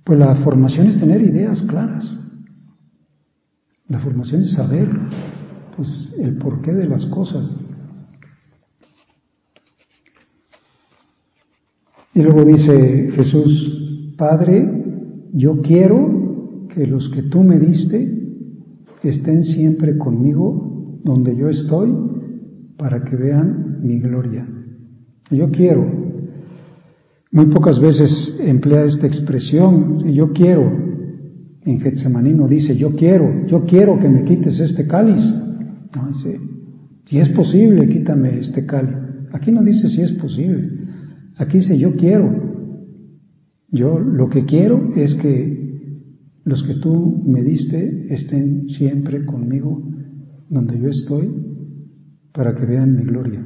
Pues 0.04 0.18
la 0.18 0.36
formación 0.36 0.88
es 0.88 0.98
tener 0.98 1.22
ideas 1.22 1.62
claras. 1.62 2.04
La 3.88 3.98
formación 4.00 4.42
es 4.42 4.52
saber 4.52 4.88
pues, 5.76 6.12
el 6.18 6.36
porqué 6.36 6.72
de 6.72 6.88
las 6.88 7.04
cosas. 7.06 7.56
Y 12.14 12.22
luego 12.22 12.44
dice 12.44 13.10
Jesús, 13.12 14.14
Padre, 14.16 14.68
yo 15.32 15.60
quiero 15.60 16.66
que 16.74 16.86
los 16.86 17.08
que 17.10 17.22
tú 17.22 17.42
me 17.42 17.58
diste 17.58 18.20
estén 19.02 19.44
siempre 19.44 19.96
conmigo 19.96 21.00
donde 21.04 21.36
yo 21.36 21.48
estoy 21.48 21.90
para 22.76 23.02
que 23.04 23.16
vean 23.16 23.78
mi 23.82 23.98
gloria. 24.00 24.46
Yo 25.30 25.50
quiero. 25.50 25.86
Muy 27.32 27.46
pocas 27.46 27.80
veces 27.80 28.36
emplea 28.40 28.84
esta 28.84 29.06
expresión, 29.06 30.04
yo 30.12 30.32
quiero. 30.32 30.70
En 31.62 31.78
Getsemaní 31.78 32.34
no 32.34 32.48
dice, 32.48 32.76
yo 32.76 32.94
quiero, 32.96 33.46
yo 33.46 33.64
quiero 33.64 33.98
que 33.98 34.08
me 34.08 34.24
quites 34.24 34.58
este 34.58 34.86
cáliz. 34.86 35.22
No, 35.94 36.08
dice, 36.08 36.40
si 37.06 37.18
es 37.18 37.28
posible, 37.30 37.88
quítame 37.88 38.40
este 38.40 38.66
cáliz. 38.66 38.96
Aquí 39.32 39.52
no 39.52 39.62
dice 39.62 39.88
si 39.88 40.02
es 40.02 40.12
posible. 40.14 40.79
Aquí 41.40 41.56
dice, 41.56 41.78
yo 41.78 41.96
quiero. 41.96 42.30
Yo 43.68 43.98
lo 43.98 44.28
que 44.28 44.44
quiero 44.44 44.92
es 44.94 45.14
que 45.14 46.04
los 46.44 46.62
que 46.64 46.74
tú 46.74 47.22
me 47.24 47.42
diste 47.42 48.12
estén 48.12 48.68
siempre 48.68 49.24
conmigo 49.24 49.82
donde 50.50 50.78
yo 50.78 50.90
estoy 50.90 51.34
para 52.32 52.54
que 52.54 52.66
vean 52.66 52.94
mi 52.94 53.04
gloria. 53.04 53.42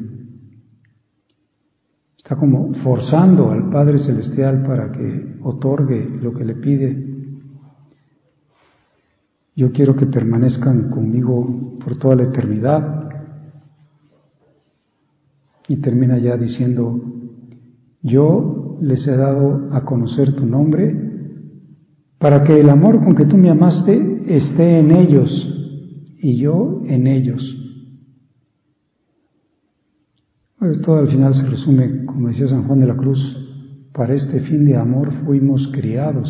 Está 2.17 2.35
como 2.35 2.75
forzando 2.83 3.53
al 3.53 3.71
Padre 3.71 4.01
Celestial 4.01 4.65
para 4.65 4.91
que 4.91 5.37
otorgue 5.43 6.19
lo 6.21 6.33
que 6.35 6.45
le 6.45 6.55
pide. 6.57 7.15
Yo 9.55 9.71
quiero 9.71 9.95
que 9.95 10.07
permanezcan 10.07 10.91
conmigo 10.91 11.79
por 11.79 11.97
toda 11.97 12.17
la 12.17 12.25
eternidad. 12.25 13.09
Y 15.69 15.77
termina 15.77 16.19
ya 16.19 16.37
diciendo, 16.37 17.01
yo 18.05 18.79
les 18.83 19.07
he 19.09 19.17
dado 19.17 19.71
a 19.73 19.83
conocer 19.85 20.35
tu 20.35 20.45
nombre 20.45 20.95
para 22.19 22.45
que 22.45 22.61
el 22.61 22.69
amor 22.69 23.03
con 23.03 23.15
que 23.15 23.25
tú 23.25 23.37
me 23.39 23.49
amaste 23.49 24.23
esté 24.29 24.79
en 24.79 24.93
ellos 24.93 25.31
y 26.21 26.37
yo 26.37 26.83
en 26.87 27.07
ellos. 27.07 27.43
Pues 30.59 30.81
todo 30.83 30.99
al 30.99 31.09
final 31.09 31.35
se 31.35 31.47
resume, 31.47 32.05
como 32.05 32.29
decía 32.29 32.49
San 32.49 32.67
Juan 32.67 32.81
de 32.81 32.87
la 32.87 32.97
Cruz, 32.97 33.19
para 33.93 34.15
este 34.15 34.41
fin 34.41 34.67
de 34.67 34.77
amor 34.77 35.13
fuimos 35.25 35.69
criados, 35.73 36.29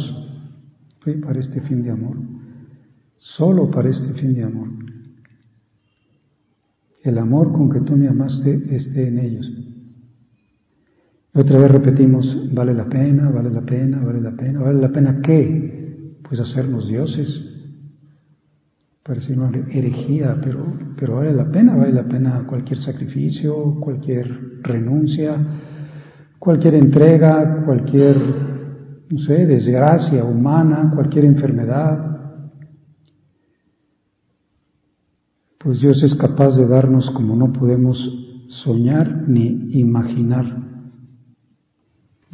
para 1.23 1.41
este 1.41 1.61
fin 1.63 1.83
de 1.83 1.91
amor, 1.91 2.17
solo 3.17 3.71
para 3.71 3.91
este 3.91 4.13
fin 4.15 4.35
de 4.35 4.45
amor. 4.45 4.69
El 7.03 7.19
amor 7.19 7.53
con 7.53 7.69
que 7.69 7.81
tú 7.81 7.97
me 7.97 8.09
amaste 8.09 8.75
esté 8.75 9.09
en 9.09 9.19
ellos. 9.19 9.64
Otra 11.37 11.59
vez 11.59 11.69
repetimos, 11.69 12.55
vale 12.55 12.73
la 12.73 12.85
pena, 12.85 13.29
vale 13.29 13.51
la 13.51 13.63
pena, 13.63 13.99
vale 13.99 14.21
la 14.21 14.31
pena, 14.37 14.61
vale 14.61 14.81
la 14.81 14.89
pena 14.89 15.21
qué? 15.21 16.17
Pues 16.23 16.39
hacernos 16.39 16.87
dioses. 16.87 17.29
Parece 19.03 19.33
una 19.33 19.51
herejía, 19.69 20.39
pero, 20.41 20.65
pero 20.97 21.17
vale 21.17 21.35
la 21.35 21.51
pena, 21.51 21.75
vale 21.75 21.93
la 21.93 22.05
pena 22.05 22.47
cualquier 22.47 22.79
sacrificio, 22.79 23.81
cualquier 23.81 24.63
renuncia, 24.63 25.37
cualquier 26.39 26.77
entrega, 26.77 27.65
cualquier, 27.65 28.17
no 29.11 29.19
sé, 29.19 29.45
desgracia 29.45 30.23
humana, 30.23 30.93
cualquier 30.95 31.25
enfermedad. 31.25 32.17
Pues 35.59 35.81
Dios 35.81 36.01
es 36.05 36.15
capaz 36.15 36.57
de 36.57 36.69
darnos 36.69 37.11
como 37.11 37.35
no 37.35 37.53
podemos 37.53 37.99
soñar 38.49 39.29
ni 39.29 39.81
imaginar. 39.81 40.64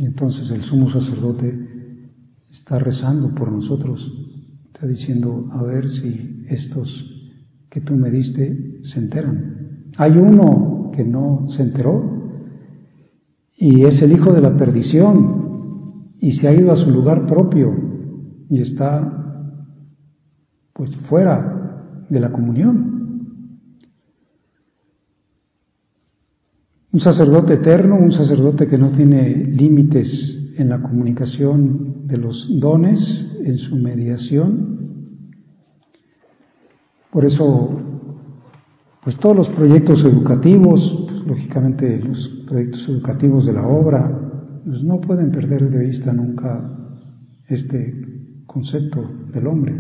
Y 0.01 0.07
entonces 0.07 0.51
el 0.51 0.63
sumo 0.63 0.91
sacerdote 0.91 1.55
está 2.51 2.79
rezando 2.79 3.35
por 3.35 3.53
nosotros, 3.53 4.01
está 4.73 4.87
diciendo, 4.87 5.51
a 5.53 5.63
ver 5.63 5.91
si 5.91 6.47
estos 6.49 6.89
que 7.69 7.83
tú 7.83 7.97
me 7.97 8.11
diste 8.11 8.81
se 8.83 8.99
enteran. 8.99 9.91
Hay 9.99 10.13
uno 10.13 10.91
que 10.95 11.05
no 11.05 11.49
se 11.55 11.65
enteró 11.65 12.03
y 13.59 13.85
es 13.85 14.01
el 14.01 14.13
hijo 14.13 14.33
de 14.33 14.41
la 14.41 14.57
perdición 14.57 16.15
y 16.19 16.33
se 16.33 16.49
ha 16.49 16.55
ido 16.55 16.73
a 16.73 16.77
su 16.77 16.91
lugar 16.91 17.27
propio 17.27 17.71
y 18.49 18.63
está 18.63 19.53
pues 20.73 20.97
fuera 21.11 22.07
de 22.09 22.21
la 22.21 22.33
comunión. 22.33 22.90
Un 26.93 26.99
sacerdote 26.99 27.55
eterno, 27.55 27.97
un 27.97 28.11
sacerdote 28.11 28.67
que 28.67 28.77
no 28.77 28.91
tiene 28.91 29.33
límites 29.45 30.55
en 30.57 30.69
la 30.71 30.83
comunicación 30.83 32.07
de 32.09 32.19
los 32.19 32.49
dones, 32.59 32.99
en 33.45 33.57
su 33.59 33.77
mediación. 33.77 34.79
Por 37.13 37.25
eso, 37.25 37.81
pues 39.05 39.17
todos 39.19 39.37
los 39.37 39.49
proyectos 39.51 40.05
educativos, 40.05 41.07
pues, 41.09 41.27
lógicamente 41.27 42.01
los 42.01 42.45
proyectos 42.49 42.89
educativos 42.89 43.47
de 43.47 43.53
la 43.53 43.67
obra, 43.67 44.61
pues 44.65 44.83
no 44.83 45.01
pueden 45.01 45.31
perder 45.31 45.71
de 45.71 45.87
vista 45.87 46.13
nunca 46.13 46.77
este 47.49 48.43
concepto 48.47 49.09
del 49.33 49.47
hombre. 49.47 49.77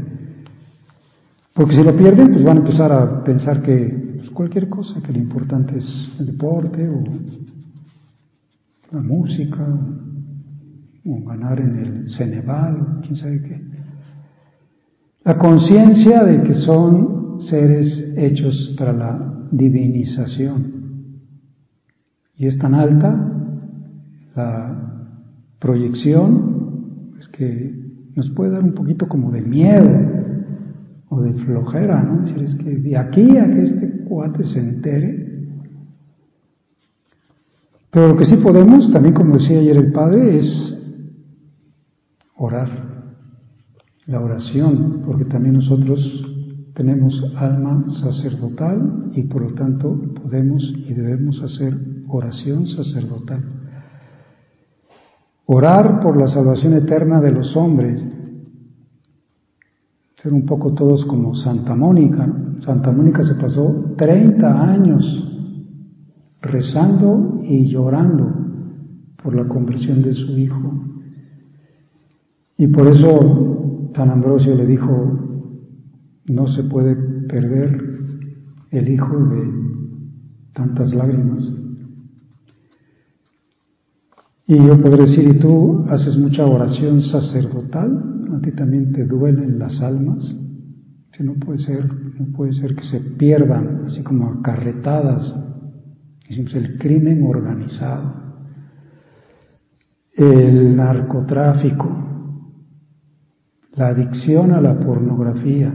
Porque 1.54 1.74
si 1.74 1.82
lo 1.82 1.96
pierden, 1.96 2.28
pues 2.28 2.44
van 2.44 2.58
a 2.58 2.60
empezar 2.60 2.92
a 2.92 3.24
pensar 3.24 3.62
que 3.62 3.99
cualquier 4.32 4.68
cosa, 4.68 5.02
que 5.02 5.12
lo 5.12 5.18
importante 5.18 5.78
es 5.78 6.12
el 6.18 6.26
deporte 6.26 6.88
o 6.88 7.02
la 8.92 9.00
música 9.00 9.66
o, 11.04 11.24
ganar 11.24 11.60
en 11.60 11.76
el 11.76 12.10
Ceneval 12.10 12.80
o 12.80 13.00
quién 13.02 13.16
sabe 13.16 13.42
qué. 13.42 13.60
La 15.24 15.38
conciencia 15.38 16.24
de 16.24 16.42
que 16.42 16.54
son 16.54 17.40
seres 17.42 18.14
hechos 18.16 18.74
para 18.78 18.92
la 18.92 19.48
divinización. 19.50 20.80
Y 22.36 22.46
es 22.46 22.58
tan 22.58 22.74
alta 22.74 23.30
la 24.34 24.80
proyección 25.58 27.14
es 27.18 27.28
que 27.28 27.74
nos 28.14 28.30
puede 28.30 28.52
dar 28.52 28.64
un 28.64 28.72
poquito 28.72 29.08
como 29.08 29.30
de 29.30 29.42
miedo 29.42 29.90
o 31.08 31.20
de 31.20 31.34
flojera, 31.34 32.02
¿no? 32.02 32.22
Decir, 32.22 32.42
es 32.42 32.54
que 32.56 32.76
de 32.76 32.96
aquí 32.96 33.36
a 33.36 33.50
que 33.50 33.62
este 33.62 33.86
cuate 34.10 34.42
se 34.42 34.58
entere. 34.58 35.30
Pero 37.92 38.08
lo 38.08 38.16
que 38.16 38.24
sí 38.24 38.36
podemos, 38.36 38.92
también 38.92 39.14
como 39.14 39.36
decía 39.36 39.60
ayer 39.60 39.76
el 39.76 39.92
Padre, 39.92 40.38
es 40.38 40.76
orar. 42.36 42.90
La 44.06 44.20
oración, 44.20 45.02
porque 45.06 45.24
también 45.24 45.54
nosotros 45.54 46.00
tenemos 46.74 47.22
alma 47.36 47.84
sacerdotal 48.02 49.12
y 49.14 49.22
por 49.22 49.42
lo 49.42 49.54
tanto 49.54 49.96
podemos 50.20 50.62
y 50.88 50.92
debemos 50.92 51.40
hacer 51.42 51.78
oración 52.08 52.66
sacerdotal. 52.66 53.44
Orar 55.46 56.00
por 56.00 56.16
la 56.16 56.26
salvación 56.26 56.74
eterna 56.74 57.20
de 57.20 57.30
los 57.30 57.54
hombres, 57.56 58.02
ser 60.22 60.34
un 60.34 60.44
poco 60.44 60.74
todos 60.74 61.04
como 61.06 61.34
Santa 61.34 61.74
Mónica. 61.74 62.28
Santa 62.60 62.92
Mónica 62.92 63.24
se 63.24 63.34
pasó 63.36 63.94
30 63.96 64.70
años 64.70 65.26
rezando 66.42 67.40
y 67.42 67.66
llorando 67.68 68.30
por 69.22 69.34
la 69.34 69.48
conversión 69.48 70.02
de 70.02 70.12
su 70.12 70.38
hijo. 70.38 70.84
Y 72.58 72.66
por 72.66 72.88
eso 72.88 73.90
San 73.94 74.10
Ambrosio 74.10 74.54
le 74.54 74.66
dijo, 74.66 75.18
no 76.26 76.46
se 76.48 76.64
puede 76.64 76.94
perder 77.26 77.82
el 78.70 78.88
hijo 78.90 79.16
de 79.16 79.50
tantas 80.52 80.94
lágrimas. 80.94 81.50
Y 84.46 84.56
yo 84.56 84.80
podré 84.82 85.04
decir, 85.06 85.28
¿y 85.28 85.38
tú 85.38 85.86
haces 85.88 86.18
mucha 86.18 86.44
oración 86.44 87.00
sacerdotal? 87.02 88.19
¿A 88.32 88.40
ti 88.40 88.52
también 88.52 88.92
te 88.92 89.04
duelen 89.04 89.58
las 89.58 89.80
almas? 89.80 90.36
Si 91.16 91.24
no 91.24 91.34
puede 91.34 91.58
ser, 91.58 91.84
no 92.18 92.32
puede 92.36 92.52
ser 92.52 92.74
que 92.76 92.84
se 92.84 93.00
pierdan, 93.00 93.84
así 93.86 94.02
como 94.02 94.28
acarretadas. 94.30 95.34
Decimos 96.28 96.54
el 96.54 96.78
crimen 96.78 97.24
organizado, 97.24 98.14
el 100.14 100.76
narcotráfico, 100.76 101.88
la 103.74 103.88
adicción 103.88 104.52
a 104.52 104.60
la 104.60 104.78
pornografía, 104.78 105.74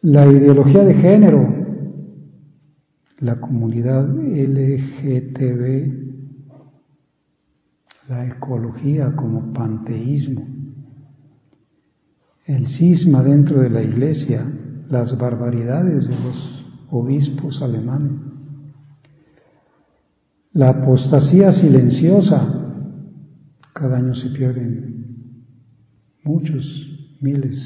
la 0.00 0.26
ideología 0.26 0.84
de 0.84 0.94
género, 0.94 1.54
la 3.18 3.38
comunidad 3.40 4.08
LGTB, 4.08 6.01
la 8.08 8.26
ecología 8.26 9.14
como 9.14 9.52
panteísmo, 9.52 10.46
el 12.46 12.66
cisma 12.66 13.22
dentro 13.22 13.60
de 13.60 13.70
la 13.70 13.82
iglesia, 13.82 14.44
las 14.88 15.16
barbaridades 15.16 16.08
de 16.08 16.18
los 16.18 16.64
obispos 16.90 17.62
alemanes, 17.62 18.12
la 20.52 20.68
apostasía 20.68 21.52
silenciosa, 21.52 22.62
cada 23.72 23.96
año 23.96 24.14
se 24.14 24.28
pierden 24.30 24.92
muchos 26.24 26.64
miles 27.20 27.56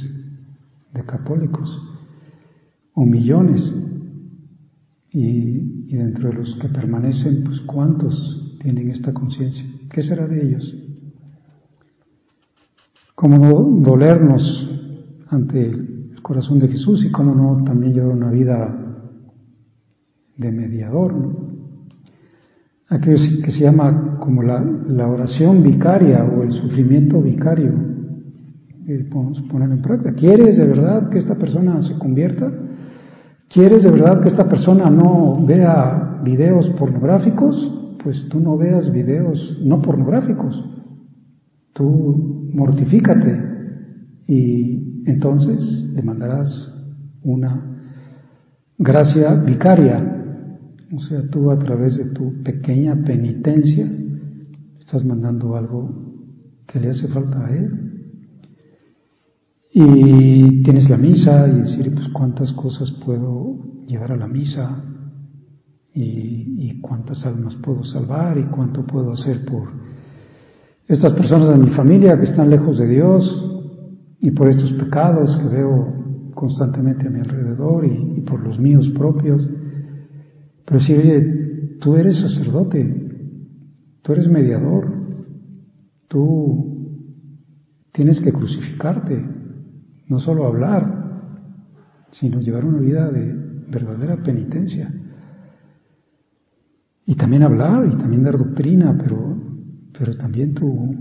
de 0.95 1.05
católicos 1.05 1.69
o 2.95 3.05
millones 3.05 3.61
y, 5.11 5.95
dentro 5.97 6.29
de 6.29 6.35
los 6.37 6.55
que 6.57 6.69
permanecen, 6.69 7.43
pues 7.45 7.61
cuántos 7.61 8.59
tienen 8.61 8.91
esta 8.91 9.13
conciencia. 9.13 9.65
¿Qué 9.97 10.03
será 10.03 10.27
de 10.27 10.43
ellos? 10.45 10.77
¿Cómo 13.15 13.39
no 13.39 13.81
dolernos 13.81 14.69
ante 15.31 15.71
el 15.71 16.21
corazón 16.21 16.59
de 16.59 16.69
Jesús 16.69 17.03
y 17.07 17.11
cómo 17.11 17.35
no 17.35 17.65
también 17.65 17.95
llevar 17.95 18.15
una 18.15 18.31
vida 18.31 18.77
de 20.37 20.53
mediador? 20.53 21.15
Aquello 22.91 23.43
que 23.43 23.51
se 23.51 23.61
llama 23.61 24.19
como 24.21 24.43
la, 24.43 25.09
oración 25.09 25.63
vicaria 25.63 26.23
o 26.25 26.43
el 26.43 26.53
sufrimiento 26.53 27.23
vicario. 27.23 27.73
podemos 29.11 29.41
poner 29.51 29.71
en 29.71 29.81
práctica. 29.81 30.13
¿Quieres 30.13 30.59
de 30.59 30.67
verdad 30.67 31.09
que 31.09 31.21
esta 31.21 31.37
persona 31.37 31.81
se 31.81 31.99
convierta? 31.99 32.53
¿Quieres 33.49 33.83
de 33.83 33.93
verdad 33.93 34.21
que 34.21 34.29
esta 34.29 34.47
persona 34.47 34.91
no 34.91 35.43
vea 35.47 36.21
videos 36.23 36.69
pornográficos? 36.79 37.86
Pues 38.07 38.29
tú 38.29 38.39
no 38.39 38.57
veas 38.57 38.93
videos 38.93 39.59
no 39.65 39.83
pornográficos. 39.83 40.65
Tú 41.73 42.49
mortifícate 42.53 43.37
y 44.29 45.03
entonces 45.07 45.61
le 45.93 46.03
mandarás 46.03 46.47
una 47.25 47.83
gracia 48.79 49.35
vicaria. 49.35 49.99
O 50.95 51.01
sea, 51.01 51.29
tú 51.31 51.51
a 51.51 51.59
través 51.59 51.97
de 51.97 52.05
tu 52.05 52.45
pequeña 52.45 52.95
penitencia 53.05 53.91
estás 54.79 55.05
mandando 55.05 55.57
algo 55.57 55.91
que 56.69 56.79
le 56.79 56.91
hace 56.91 57.09
falta 57.09 57.45
a 57.45 57.57
él. 57.57 58.21
Y 59.73 60.63
tienes 60.63 60.89
la 60.89 60.97
misa 60.97 61.49
y 61.49 61.63
decir, 61.63 61.93
pues 61.93 62.07
cuántas 62.11 62.53
cosas 62.53 62.89
puedo 63.05 63.85
llevar 63.89 64.13
a 64.13 64.17
la 64.17 64.29
misa 64.29 64.93
y, 65.97 66.81
cuántas 66.83 67.25
almas 67.25 67.55
puedo 67.57 67.83
salvar 67.85 68.37
y 68.39 68.45
cuánto 68.45 68.87
puedo 68.87 69.13
hacer 69.13 69.45
por 69.47 69.69
estas 70.87 71.15
personas 71.15 71.49
de 71.49 71.57
mi 71.57 71.71
familia 71.71 72.19
que 72.19 72.27
están 72.27 72.51
lejos 72.51 72.79
de 72.79 72.87
Dios 72.87 74.15
y 74.21 74.31
por 74.31 74.49
estos 74.49 74.73
pecados 74.75 75.37
que 75.39 75.49
veo 75.49 76.31
constantemente 76.35 77.07
a 77.07 77.11
mi 77.11 77.21
alrededor 77.21 77.87
y, 77.87 78.19
y 78.19 78.21
por 78.21 78.41
los 78.41 78.59
míos 78.59 78.89
propios. 78.91 79.49
Pero 80.67 80.81
si, 80.81 80.93
oye, 80.93 81.79
tú 81.81 81.97
eres 81.97 82.19
sacerdote, 82.19 83.09
tú 84.03 84.13
eres 84.13 84.29
mediador, 84.29 84.93
tú 86.09 86.93
tienes 87.93 88.21
que 88.21 88.33
crucificarte, 88.33 89.25
no 90.09 90.19
solo 90.21 90.47
hablar, 90.47 91.07
sino 92.13 92.39
llevar 92.41 92.65
una 92.65 92.79
vida 92.81 93.11
de 93.11 93.35
verdadera 93.69 94.23
penitencia. 94.23 94.93
Y 97.07 97.15
también 97.15 97.45
hablar 97.45 97.87
y 97.87 97.97
también 97.97 98.25
dar 98.25 98.37
doctrina, 98.37 98.99
pero, 98.99 99.41
pero 99.97 100.17
también 100.17 100.55
tú 100.55 100.97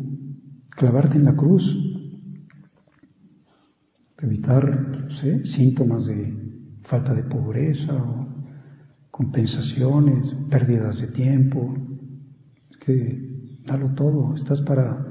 clavarte 0.70 1.18
en 1.18 1.26
la 1.26 1.36
cruz, 1.36 1.64
evitar 4.20 5.00
no 5.04 5.10
sé, 5.10 5.44
síntomas 5.46 6.06
de 6.06 6.32
falta 6.84 7.14
de 7.16 7.24
pobreza 7.24 7.96
o 7.96 8.28
compensaciones, 9.10 10.36
pérdidas 10.50 11.00
de 11.02 11.08
tiempo, 11.08 11.74
que 12.86 13.42
dalo 13.66 13.96
todo, 13.96 14.36
estás 14.36 14.62
para 14.62 15.08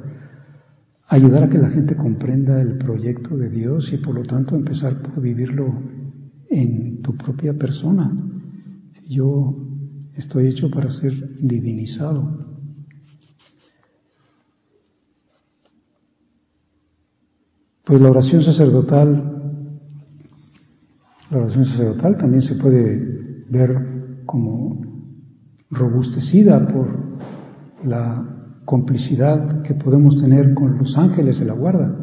ayudar 1.09 1.44
a 1.44 1.48
que 1.48 1.59
la 1.59 1.70
gente 1.70 1.96
comprenda 1.96 2.61
el 2.61 2.78
proyecto 2.78 3.37
de 3.37 3.48
Dios 3.48 3.92
y 3.92 3.96
por 3.96 4.14
lo 4.14 4.22
tanto 4.22 4.54
empezar 4.54 5.02
por 5.02 5.20
vivirlo 5.20 5.74
en 6.50 7.02
tu 7.02 7.16
propia 7.16 7.54
persona. 7.54 8.12
Yo 9.09 9.63
estoy 10.16 10.48
hecho 10.48 10.70
para 10.70 10.90
ser 10.90 11.12
divinizado. 11.40 12.55
Pues 17.85 18.00
la 18.00 18.11
oración 18.11 18.42
sacerdotal, 18.42 19.61
la 21.31 21.38
oración 21.38 21.64
sacerdotal 21.66 22.16
también 22.16 22.42
se 22.42 22.55
puede 22.55 23.44
ver 23.50 24.22
como 24.24 24.81
robustecida 25.70 26.66
por 26.66 26.88
la 27.85 28.50
complicidad 28.64 29.62
que 29.62 29.74
podemos 29.74 30.20
tener 30.20 30.55
con 30.55 30.79
los 30.79 30.96
ángeles 30.96 31.38
de 31.38 31.44
la 31.44 31.53
guarda. 31.53 31.94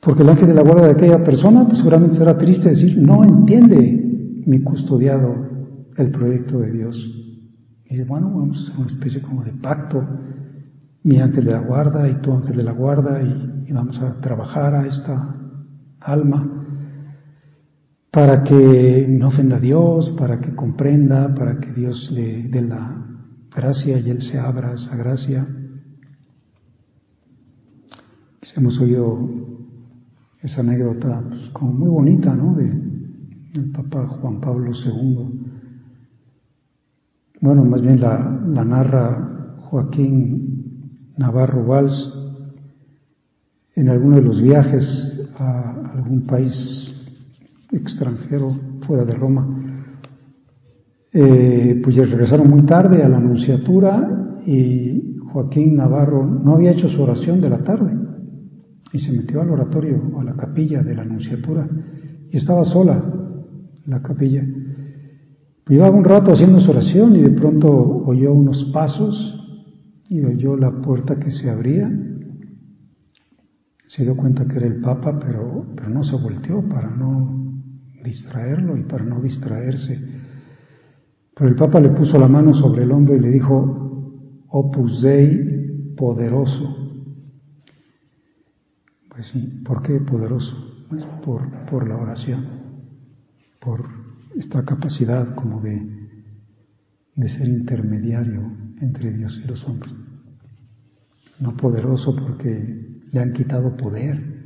Porque 0.00 0.22
el 0.22 0.30
ángel 0.30 0.46
de 0.46 0.54
la 0.54 0.62
guarda 0.62 0.86
de 0.86 0.92
aquella 0.92 1.22
persona, 1.22 1.66
pues 1.66 1.78
seguramente 1.78 2.16
será 2.16 2.38
triste 2.38 2.70
decir, 2.70 2.96
no 2.96 3.24
entiende 3.24 4.42
mi 4.46 4.62
custodiado 4.62 5.47
el 5.98 6.10
proyecto 6.10 6.60
de 6.60 6.72
Dios. 6.72 6.96
Y 7.90 8.00
bueno, 8.02 8.30
vamos 8.30 8.72
a 8.74 8.78
una 8.78 8.86
especie 8.86 9.20
como 9.20 9.42
de 9.44 9.52
pacto, 9.52 10.02
mi 11.02 11.18
ángel 11.20 11.44
de 11.44 11.52
la 11.52 11.60
guarda 11.60 12.08
y 12.08 12.14
tu 12.20 12.32
ángel 12.32 12.56
de 12.56 12.62
la 12.62 12.72
guarda, 12.72 13.22
y, 13.22 13.72
vamos 13.72 13.98
a 14.00 14.18
trabajar 14.20 14.74
a 14.74 14.86
esta 14.86 15.36
alma 16.00 16.64
para 18.10 18.42
que 18.42 19.06
no 19.06 19.28
ofenda 19.28 19.56
a 19.56 19.60
Dios, 19.60 20.10
para 20.18 20.40
que 20.40 20.54
comprenda, 20.54 21.34
para 21.34 21.60
que 21.60 21.72
Dios 21.72 22.10
le 22.10 22.48
dé 22.48 22.62
la 22.62 23.04
gracia 23.54 23.98
y 23.98 24.08
Él 24.08 24.22
se 24.22 24.38
abra 24.38 24.72
esa 24.72 24.96
gracia. 24.96 25.46
Hemos 28.56 28.80
oído 28.80 29.28
esa 30.40 30.62
anécdota 30.62 31.22
pues, 31.28 31.50
como 31.50 31.72
muy 31.72 31.90
bonita, 31.90 32.34
¿no? 32.34 32.54
De, 32.54 32.66
del 33.52 33.70
Papa 33.70 34.06
Juan 34.06 34.40
Pablo 34.40 34.72
II. 34.72 35.37
Bueno, 37.40 37.64
más 37.64 37.80
bien 37.80 38.00
la, 38.00 38.40
la 38.48 38.64
narra 38.64 39.56
Joaquín 39.60 41.12
Navarro 41.16 41.64
Valls 41.64 42.14
en 43.74 43.88
alguno 43.88 44.16
de 44.16 44.22
los 44.22 44.42
viajes 44.42 44.84
a 45.38 45.92
algún 45.94 46.26
país 46.26 46.52
extranjero 47.70 48.52
fuera 48.86 49.04
de 49.04 49.14
Roma 49.14 49.58
eh, 51.12 51.80
pues 51.82 51.96
regresaron 51.96 52.50
muy 52.50 52.62
tarde 52.62 53.02
a 53.02 53.08
la 53.08 53.16
anunciatura 53.16 54.40
y 54.46 55.16
Joaquín 55.32 55.76
Navarro 55.76 56.24
no 56.24 56.54
había 56.54 56.72
hecho 56.72 56.88
su 56.88 57.02
oración 57.02 57.40
de 57.40 57.50
la 57.50 57.58
tarde 57.64 57.92
y 58.92 58.98
se 58.98 59.12
metió 59.12 59.40
al 59.40 59.50
oratorio, 59.50 60.00
a 60.20 60.24
la 60.24 60.34
capilla 60.34 60.82
de 60.82 60.94
la 60.94 61.02
anunciatura 61.02 61.66
y 62.30 62.36
estaba 62.36 62.64
sola 62.64 63.02
la 63.86 64.02
capilla. 64.02 64.44
Llevaba 65.68 65.96
un 65.96 66.04
rato 66.04 66.32
haciendo 66.32 66.60
su 66.60 66.70
oración 66.70 67.16
y 67.16 67.20
de 67.20 67.30
pronto 67.30 67.68
oyó 67.70 68.32
unos 68.32 68.70
pasos 68.72 69.14
y 70.08 70.24
oyó 70.24 70.56
la 70.56 70.70
puerta 70.70 71.16
que 71.16 71.30
se 71.30 71.50
abría. 71.50 71.90
Se 73.86 74.02
dio 74.02 74.16
cuenta 74.16 74.46
que 74.46 74.56
era 74.56 74.66
el 74.66 74.80
Papa, 74.80 75.18
pero, 75.18 75.66
pero 75.74 75.88
no 75.90 76.04
se 76.04 76.16
volteó 76.16 76.62
para 76.68 76.90
no 76.90 77.52
distraerlo 78.02 78.76
y 78.76 78.82
para 78.82 79.04
no 79.04 79.20
distraerse 79.20 80.18
pero 81.38 81.50
el 81.50 81.56
Papa 81.56 81.78
le 81.78 81.90
puso 81.90 82.18
la 82.18 82.26
mano 82.26 82.52
sobre 82.52 82.82
el 82.82 82.90
hombro 82.90 83.14
y 83.14 83.20
le 83.20 83.30
dijo, 83.30 84.42
Opus 84.48 85.00
Dei 85.02 85.94
poderoso. 85.96 86.76
Pues 89.08 89.32
¿por 89.64 89.80
qué 89.82 90.00
poderoso? 90.00 90.52
Pues 90.88 91.04
por, 91.24 91.48
por 91.70 91.88
la 91.88 91.96
oración, 91.96 92.44
por 93.60 93.84
esta 94.36 94.64
capacidad 94.64 95.34
como 95.34 95.60
de, 95.60 95.80
de 97.14 97.28
ser 97.28 97.48
intermediario 97.48 98.50
entre 98.80 99.12
Dios 99.12 99.40
y 99.42 99.48
los 99.48 99.64
hombres. 99.64 99.92
No 101.40 101.56
poderoso 101.56 102.14
porque 102.16 103.00
le 103.12 103.20
han 103.20 103.32
quitado 103.32 103.76
poder. 103.76 104.38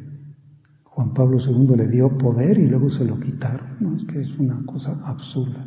Juan 0.84 1.14
Pablo 1.14 1.38
II 1.38 1.76
le 1.76 1.88
dio 1.88 2.16
poder 2.18 2.58
y 2.58 2.66
luego 2.66 2.90
se 2.90 3.04
lo 3.04 3.18
quitaron. 3.18 3.76
¿no? 3.80 3.96
Es 3.96 4.04
que 4.04 4.20
es 4.20 4.38
una 4.38 4.62
cosa 4.66 5.00
absurda. 5.04 5.66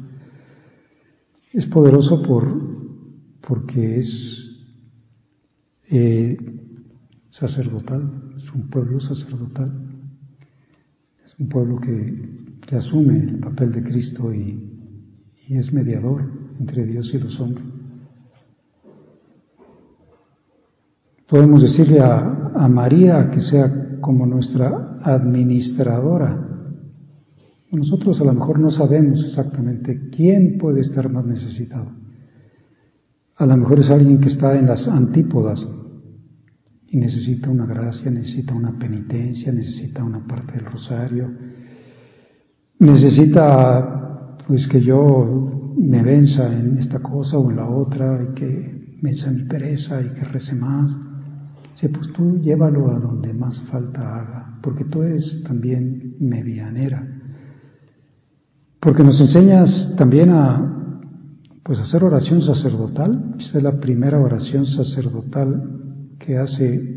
Es 1.51 1.65
poderoso 1.67 2.21
por, 2.21 2.45
porque 3.41 3.99
es 3.99 4.45
eh, 5.89 6.38
sacerdotal, 7.30 8.34
es 8.36 8.51
un 8.51 8.69
pueblo 8.69 8.99
sacerdotal, 8.99 9.71
es 11.25 11.39
un 11.39 11.49
pueblo 11.49 11.80
que, 11.80 12.44
asume 12.73 13.19
el 13.19 13.39
papel 13.39 13.71
de 13.71 13.84
Cristo 13.84 14.34
y, 14.34 14.71
es 15.47 15.71
mediador 15.71 16.23
entre 16.60 16.86
Dios 16.86 17.13
y 17.13 17.19
los 17.19 17.39
hombres. 17.39 17.65
Podemos 21.28 21.62
decirle 21.62 21.99
a, 21.99 22.51
a 22.56 22.67
María 22.67 23.30
que 23.30 23.41
sea 23.41 23.99
como 24.01 24.25
nuestra 24.25 24.97
administradora. 25.04 26.45
Nosotros 27.71 28.19
a 28.21 28.23
lo 28.23 28.34
mejor 28.34 28.60
no 28.60 28.71
sabemos 28.71 29.23
exactamente 29.23 30.10
quién 30.10 30.58
puede 30.58 30.82
estar 30.82 31.12
más 31.12 31.25
necesitado. 31.25 31.91
A 33.38 33.45
lo 33.45 33.58
mejor 33.58 33.80
es 33.82 33.89
alguien 33.89 34.19
que 34.19 34.30
está 34.30 34.58
en 34.58 34.65
las 34.65 34.88
antípodas 34.88 35.67
y 36.88 36.97
necesita 36.97 37.49
una 37.49 37.65
gracia, 37.65 38.10
necesita 38.10 38.54
una 38.54 38.80
penitencia, 38.80 39.51
necesita 39.51 40.04
una 40.04 40.25
parte 40.25 40.54
del 40.54 40.65
rosario, 40.65 41.30
necesita 42.80 44.38
pues 44.48 44.68
que 44.68 44.82
yo 44.82 45.74
me 45.78 46.02
venza 46.04 46.52
en 46.52 46.78
esta 46.78 47.00
cosa 47.00 47.38
o 47.38 47.50
en 47.50 47.58
la 47.58 47.68
otra 47.68 48.22
y 48.24 48.34
que 48.36 48.98
venza 49.02 49.32
mi 49.32 49.44
pereza 49.44 50.02
y 50.02 50.10
que 50.14 50.26
rece 50.26 50.56
más. 50.56 50.98
Sí, 51.76 51.88
pues 51.90 52.12
tú 52.14 52.40
llévalo 52.40 52.92
a 52.92 53.00
donde 53.00 53.34
más 53.34 53.62
falta 53.70 54.02
haga, 54.02 54.60
porque 54.62 54.86
tú 54.86 55.04
eres 55.04 55.44
también 55.46 56.16
medianera. 56.20 57.06
Porque 58.80 59.04
nos 59.04 59.20
enseñas 59.20 59.94
también 59.98 60.30
a 60.30 60.76
pues 61.64 61.80
hacer 61.80 62.04
oración 62.04 62.42
sacerdotal. 62.44 63.36
Esta 63.40 63.58
es 63.58 63.64
la 63.64 63.80
primera 63.80 64.20
oración 64.20 64.66
sacerdotal 64.68 66.16
que 66.20 66.38
hace 66.38 66.96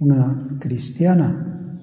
una 0.00 0.56
cristiana, 0.58 1.78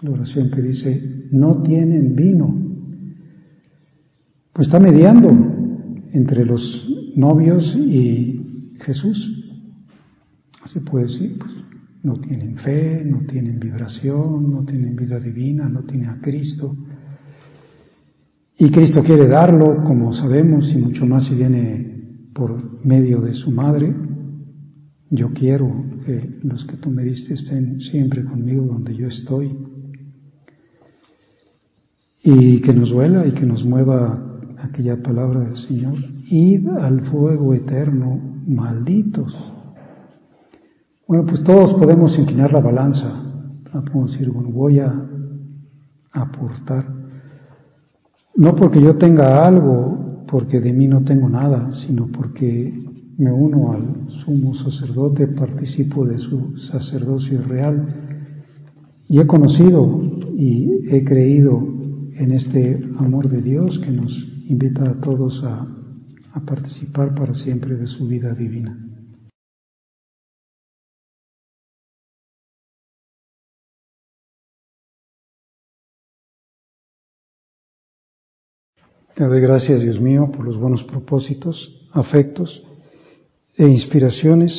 la 0.00 0.10
oración 0.10 0.50
que 0.50 0.62
dice, 0.62 1.28
no 1.30 1.62
tienen 1.62 2.16
vino. 2.16 2.59
Pues 4.52 4.66
está 4.66 4.80
mediando 4.80 5.30
entre 6.12 6.44
los 6.44 6.60
novios 7.14 7.76
y 7.76 8.74
Jesús. 8.80 9.36
Se 10.66 10.80
puede 10.80 11.06
decir, 11.06 11.38
pues 11.38 11.52
no 12.02 12.16
tienen 12.16 12.56
fe, 12.58 13.04
no 13.04 13.20
tienen 13.26 13.60
vibración, 13.60 14.50
no 14.50 14.64
tienen 14.64 14.96
vida 14.96 15.20
divina, 15.20 15.68
no 15.68 15.82
tienen 15.82 16.10
a 16.10 16.20
Cristo. 16.20 16.76
Y 18.58 18.70
Cristo 18.70 19.02
quiere 19.02 19.26
darlo, 19.26 19.84
como 19.84 20.12
sabemos, 20.12 20.70
y 20.74 20.78
mucho 20.78 21.06
más 21.06 21.24
si 21.26 21.34
viene 21.34 22.26
por 22.34 22.84
medio 22.84 23.20
de 23.20 23.34
su 23.34 23.50
madre. 23.50 23.94
Yo 25.10 25.32
quiero 25.32 25.72
que 26.04 26.38
los 26.42 26.64
que 26.66 26.76
tú 26.76 26.90
me 26.90 27.04
diste 27.04 27.34
estén 27.34 27.80
siempre 27.80 28.24
conmigo 28.24 28.64
donde 28.64 28.94
yo 28.94 29.08
estoy. 29.08 29.56
Y 32.22 32.60
que 32.60 32.74
nos 32.74 32.90
duela 32.90 33.26
y 33.26 33.32
que 33.32 33.46
nos 33.46 33.64
mueva 33.64 34.29
aquella 34.62 35.02
palabra 35.02 35.40
del 35.40 35.56
Señor. 35.56 35.94
Id 36.28 36.68
al 36.68 37.02
fuego 37.06 37.54
eterno, 37.54 38.18
malditos. 38.46 39.34
Bueno, 41.06 41.24
pues 41.26 41.42
todos 41.42 41.74
podemos 41.74 42.16
inclinar 42.18 42.52
la 42.52 42.60
balanza. 42.60 43.24
Podemos 43.72 44.12
decir, 44.12 44.30
bueno, 44.30 44.50
voy 44.50 44.80
a 44.80 44.92
aportar. 46.12 46.86
No 48.36 48.54
porque 48.54 48.80
yo 48.80 48.96
tenga 48.96 49.46
algo, 49.46 50.24
porque 50.26 50.60
de 50.60 50.72
mí 50.72 50.86
no 50.86 51.02
tengo 51.02 51.28
nada, 51.28 51.72
sino 51.72 52.06
porque 52.06 52.72
me 53.18 53.32
uno 53.32 53.72
al 53.72 54.10
sumo 54.24 54.54
sacerdote, 54.54 55.26
participo 55.26 56.06
de 56.06 56.18
su 56.18 56.56
sacerdocio 56.56 57.42
real 57.42 57.86
y 59.08 59.18
he 59.18 59.26
conocido 59.26 60.00
y 60.36 60.88
he 60.88 61.04
creído 61.04 61.60
en 62.14 62.32
este 62.32 62.80
amor 62.96 63.28
de 63.28 63.42
Dios 63.42 63.78
que 63.80 63.90
nos 63.90 64.12
invita 64.50 64.82
a 64.82 65.00
todos 65.00 65.44
a, 65.44 65.76
participar 66.44 67.14
para 67.14 67.34
siempre 67.34 67.76
de 67.76 67.86
su 67.86 68.06
vida 68.06 68.32
divina. 68.34 68.76
Te 79.14 79.24
doy 79.24 79.40
gracias, 79.40 79.82
Dios 79.82 80.00
mío, 80.00 80.30
por 80.32 80.44
los 80.44 80.56
buenos 80.56 80.82
propósitos, 80.84 81.88
afectos 81.92 82.64
e 83.56 83.68
inspiraciones 83.68 84.52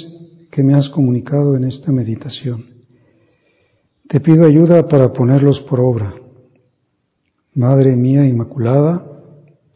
que 0.51 0.63
me 0.63 0.75
has 0.75 0.87
comunicado 0.89 1.55
en 1.55 1.63
esta 1.65 1.91
meditación. 1.91 2.65
Te 4.07 4.19
pido 4.19 4.45
ayuda 4.45 4.87
para 4.87 5.11
ponerlos 5.11 5.59
por 5.61 5.79
obra. 5.79 6.13
Madre 7.55 7.95
mía 7.95 8.25
Inmaculada, 8.25 9.10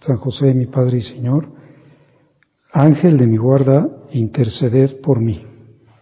San 0.05 0.17
José 0.17 0.53
mi 0.53 0.67
Padre 0.67 0.99
y 0.99 1.01
Señor, 1.01 1.47
Ángel 2.71 3.17
de 3.17 3.27
mi 3.27 3.37
guarda, 3.37 3.87
interceded 4.11 5.01
por 5.01 5.19
mí. 5.19 5.45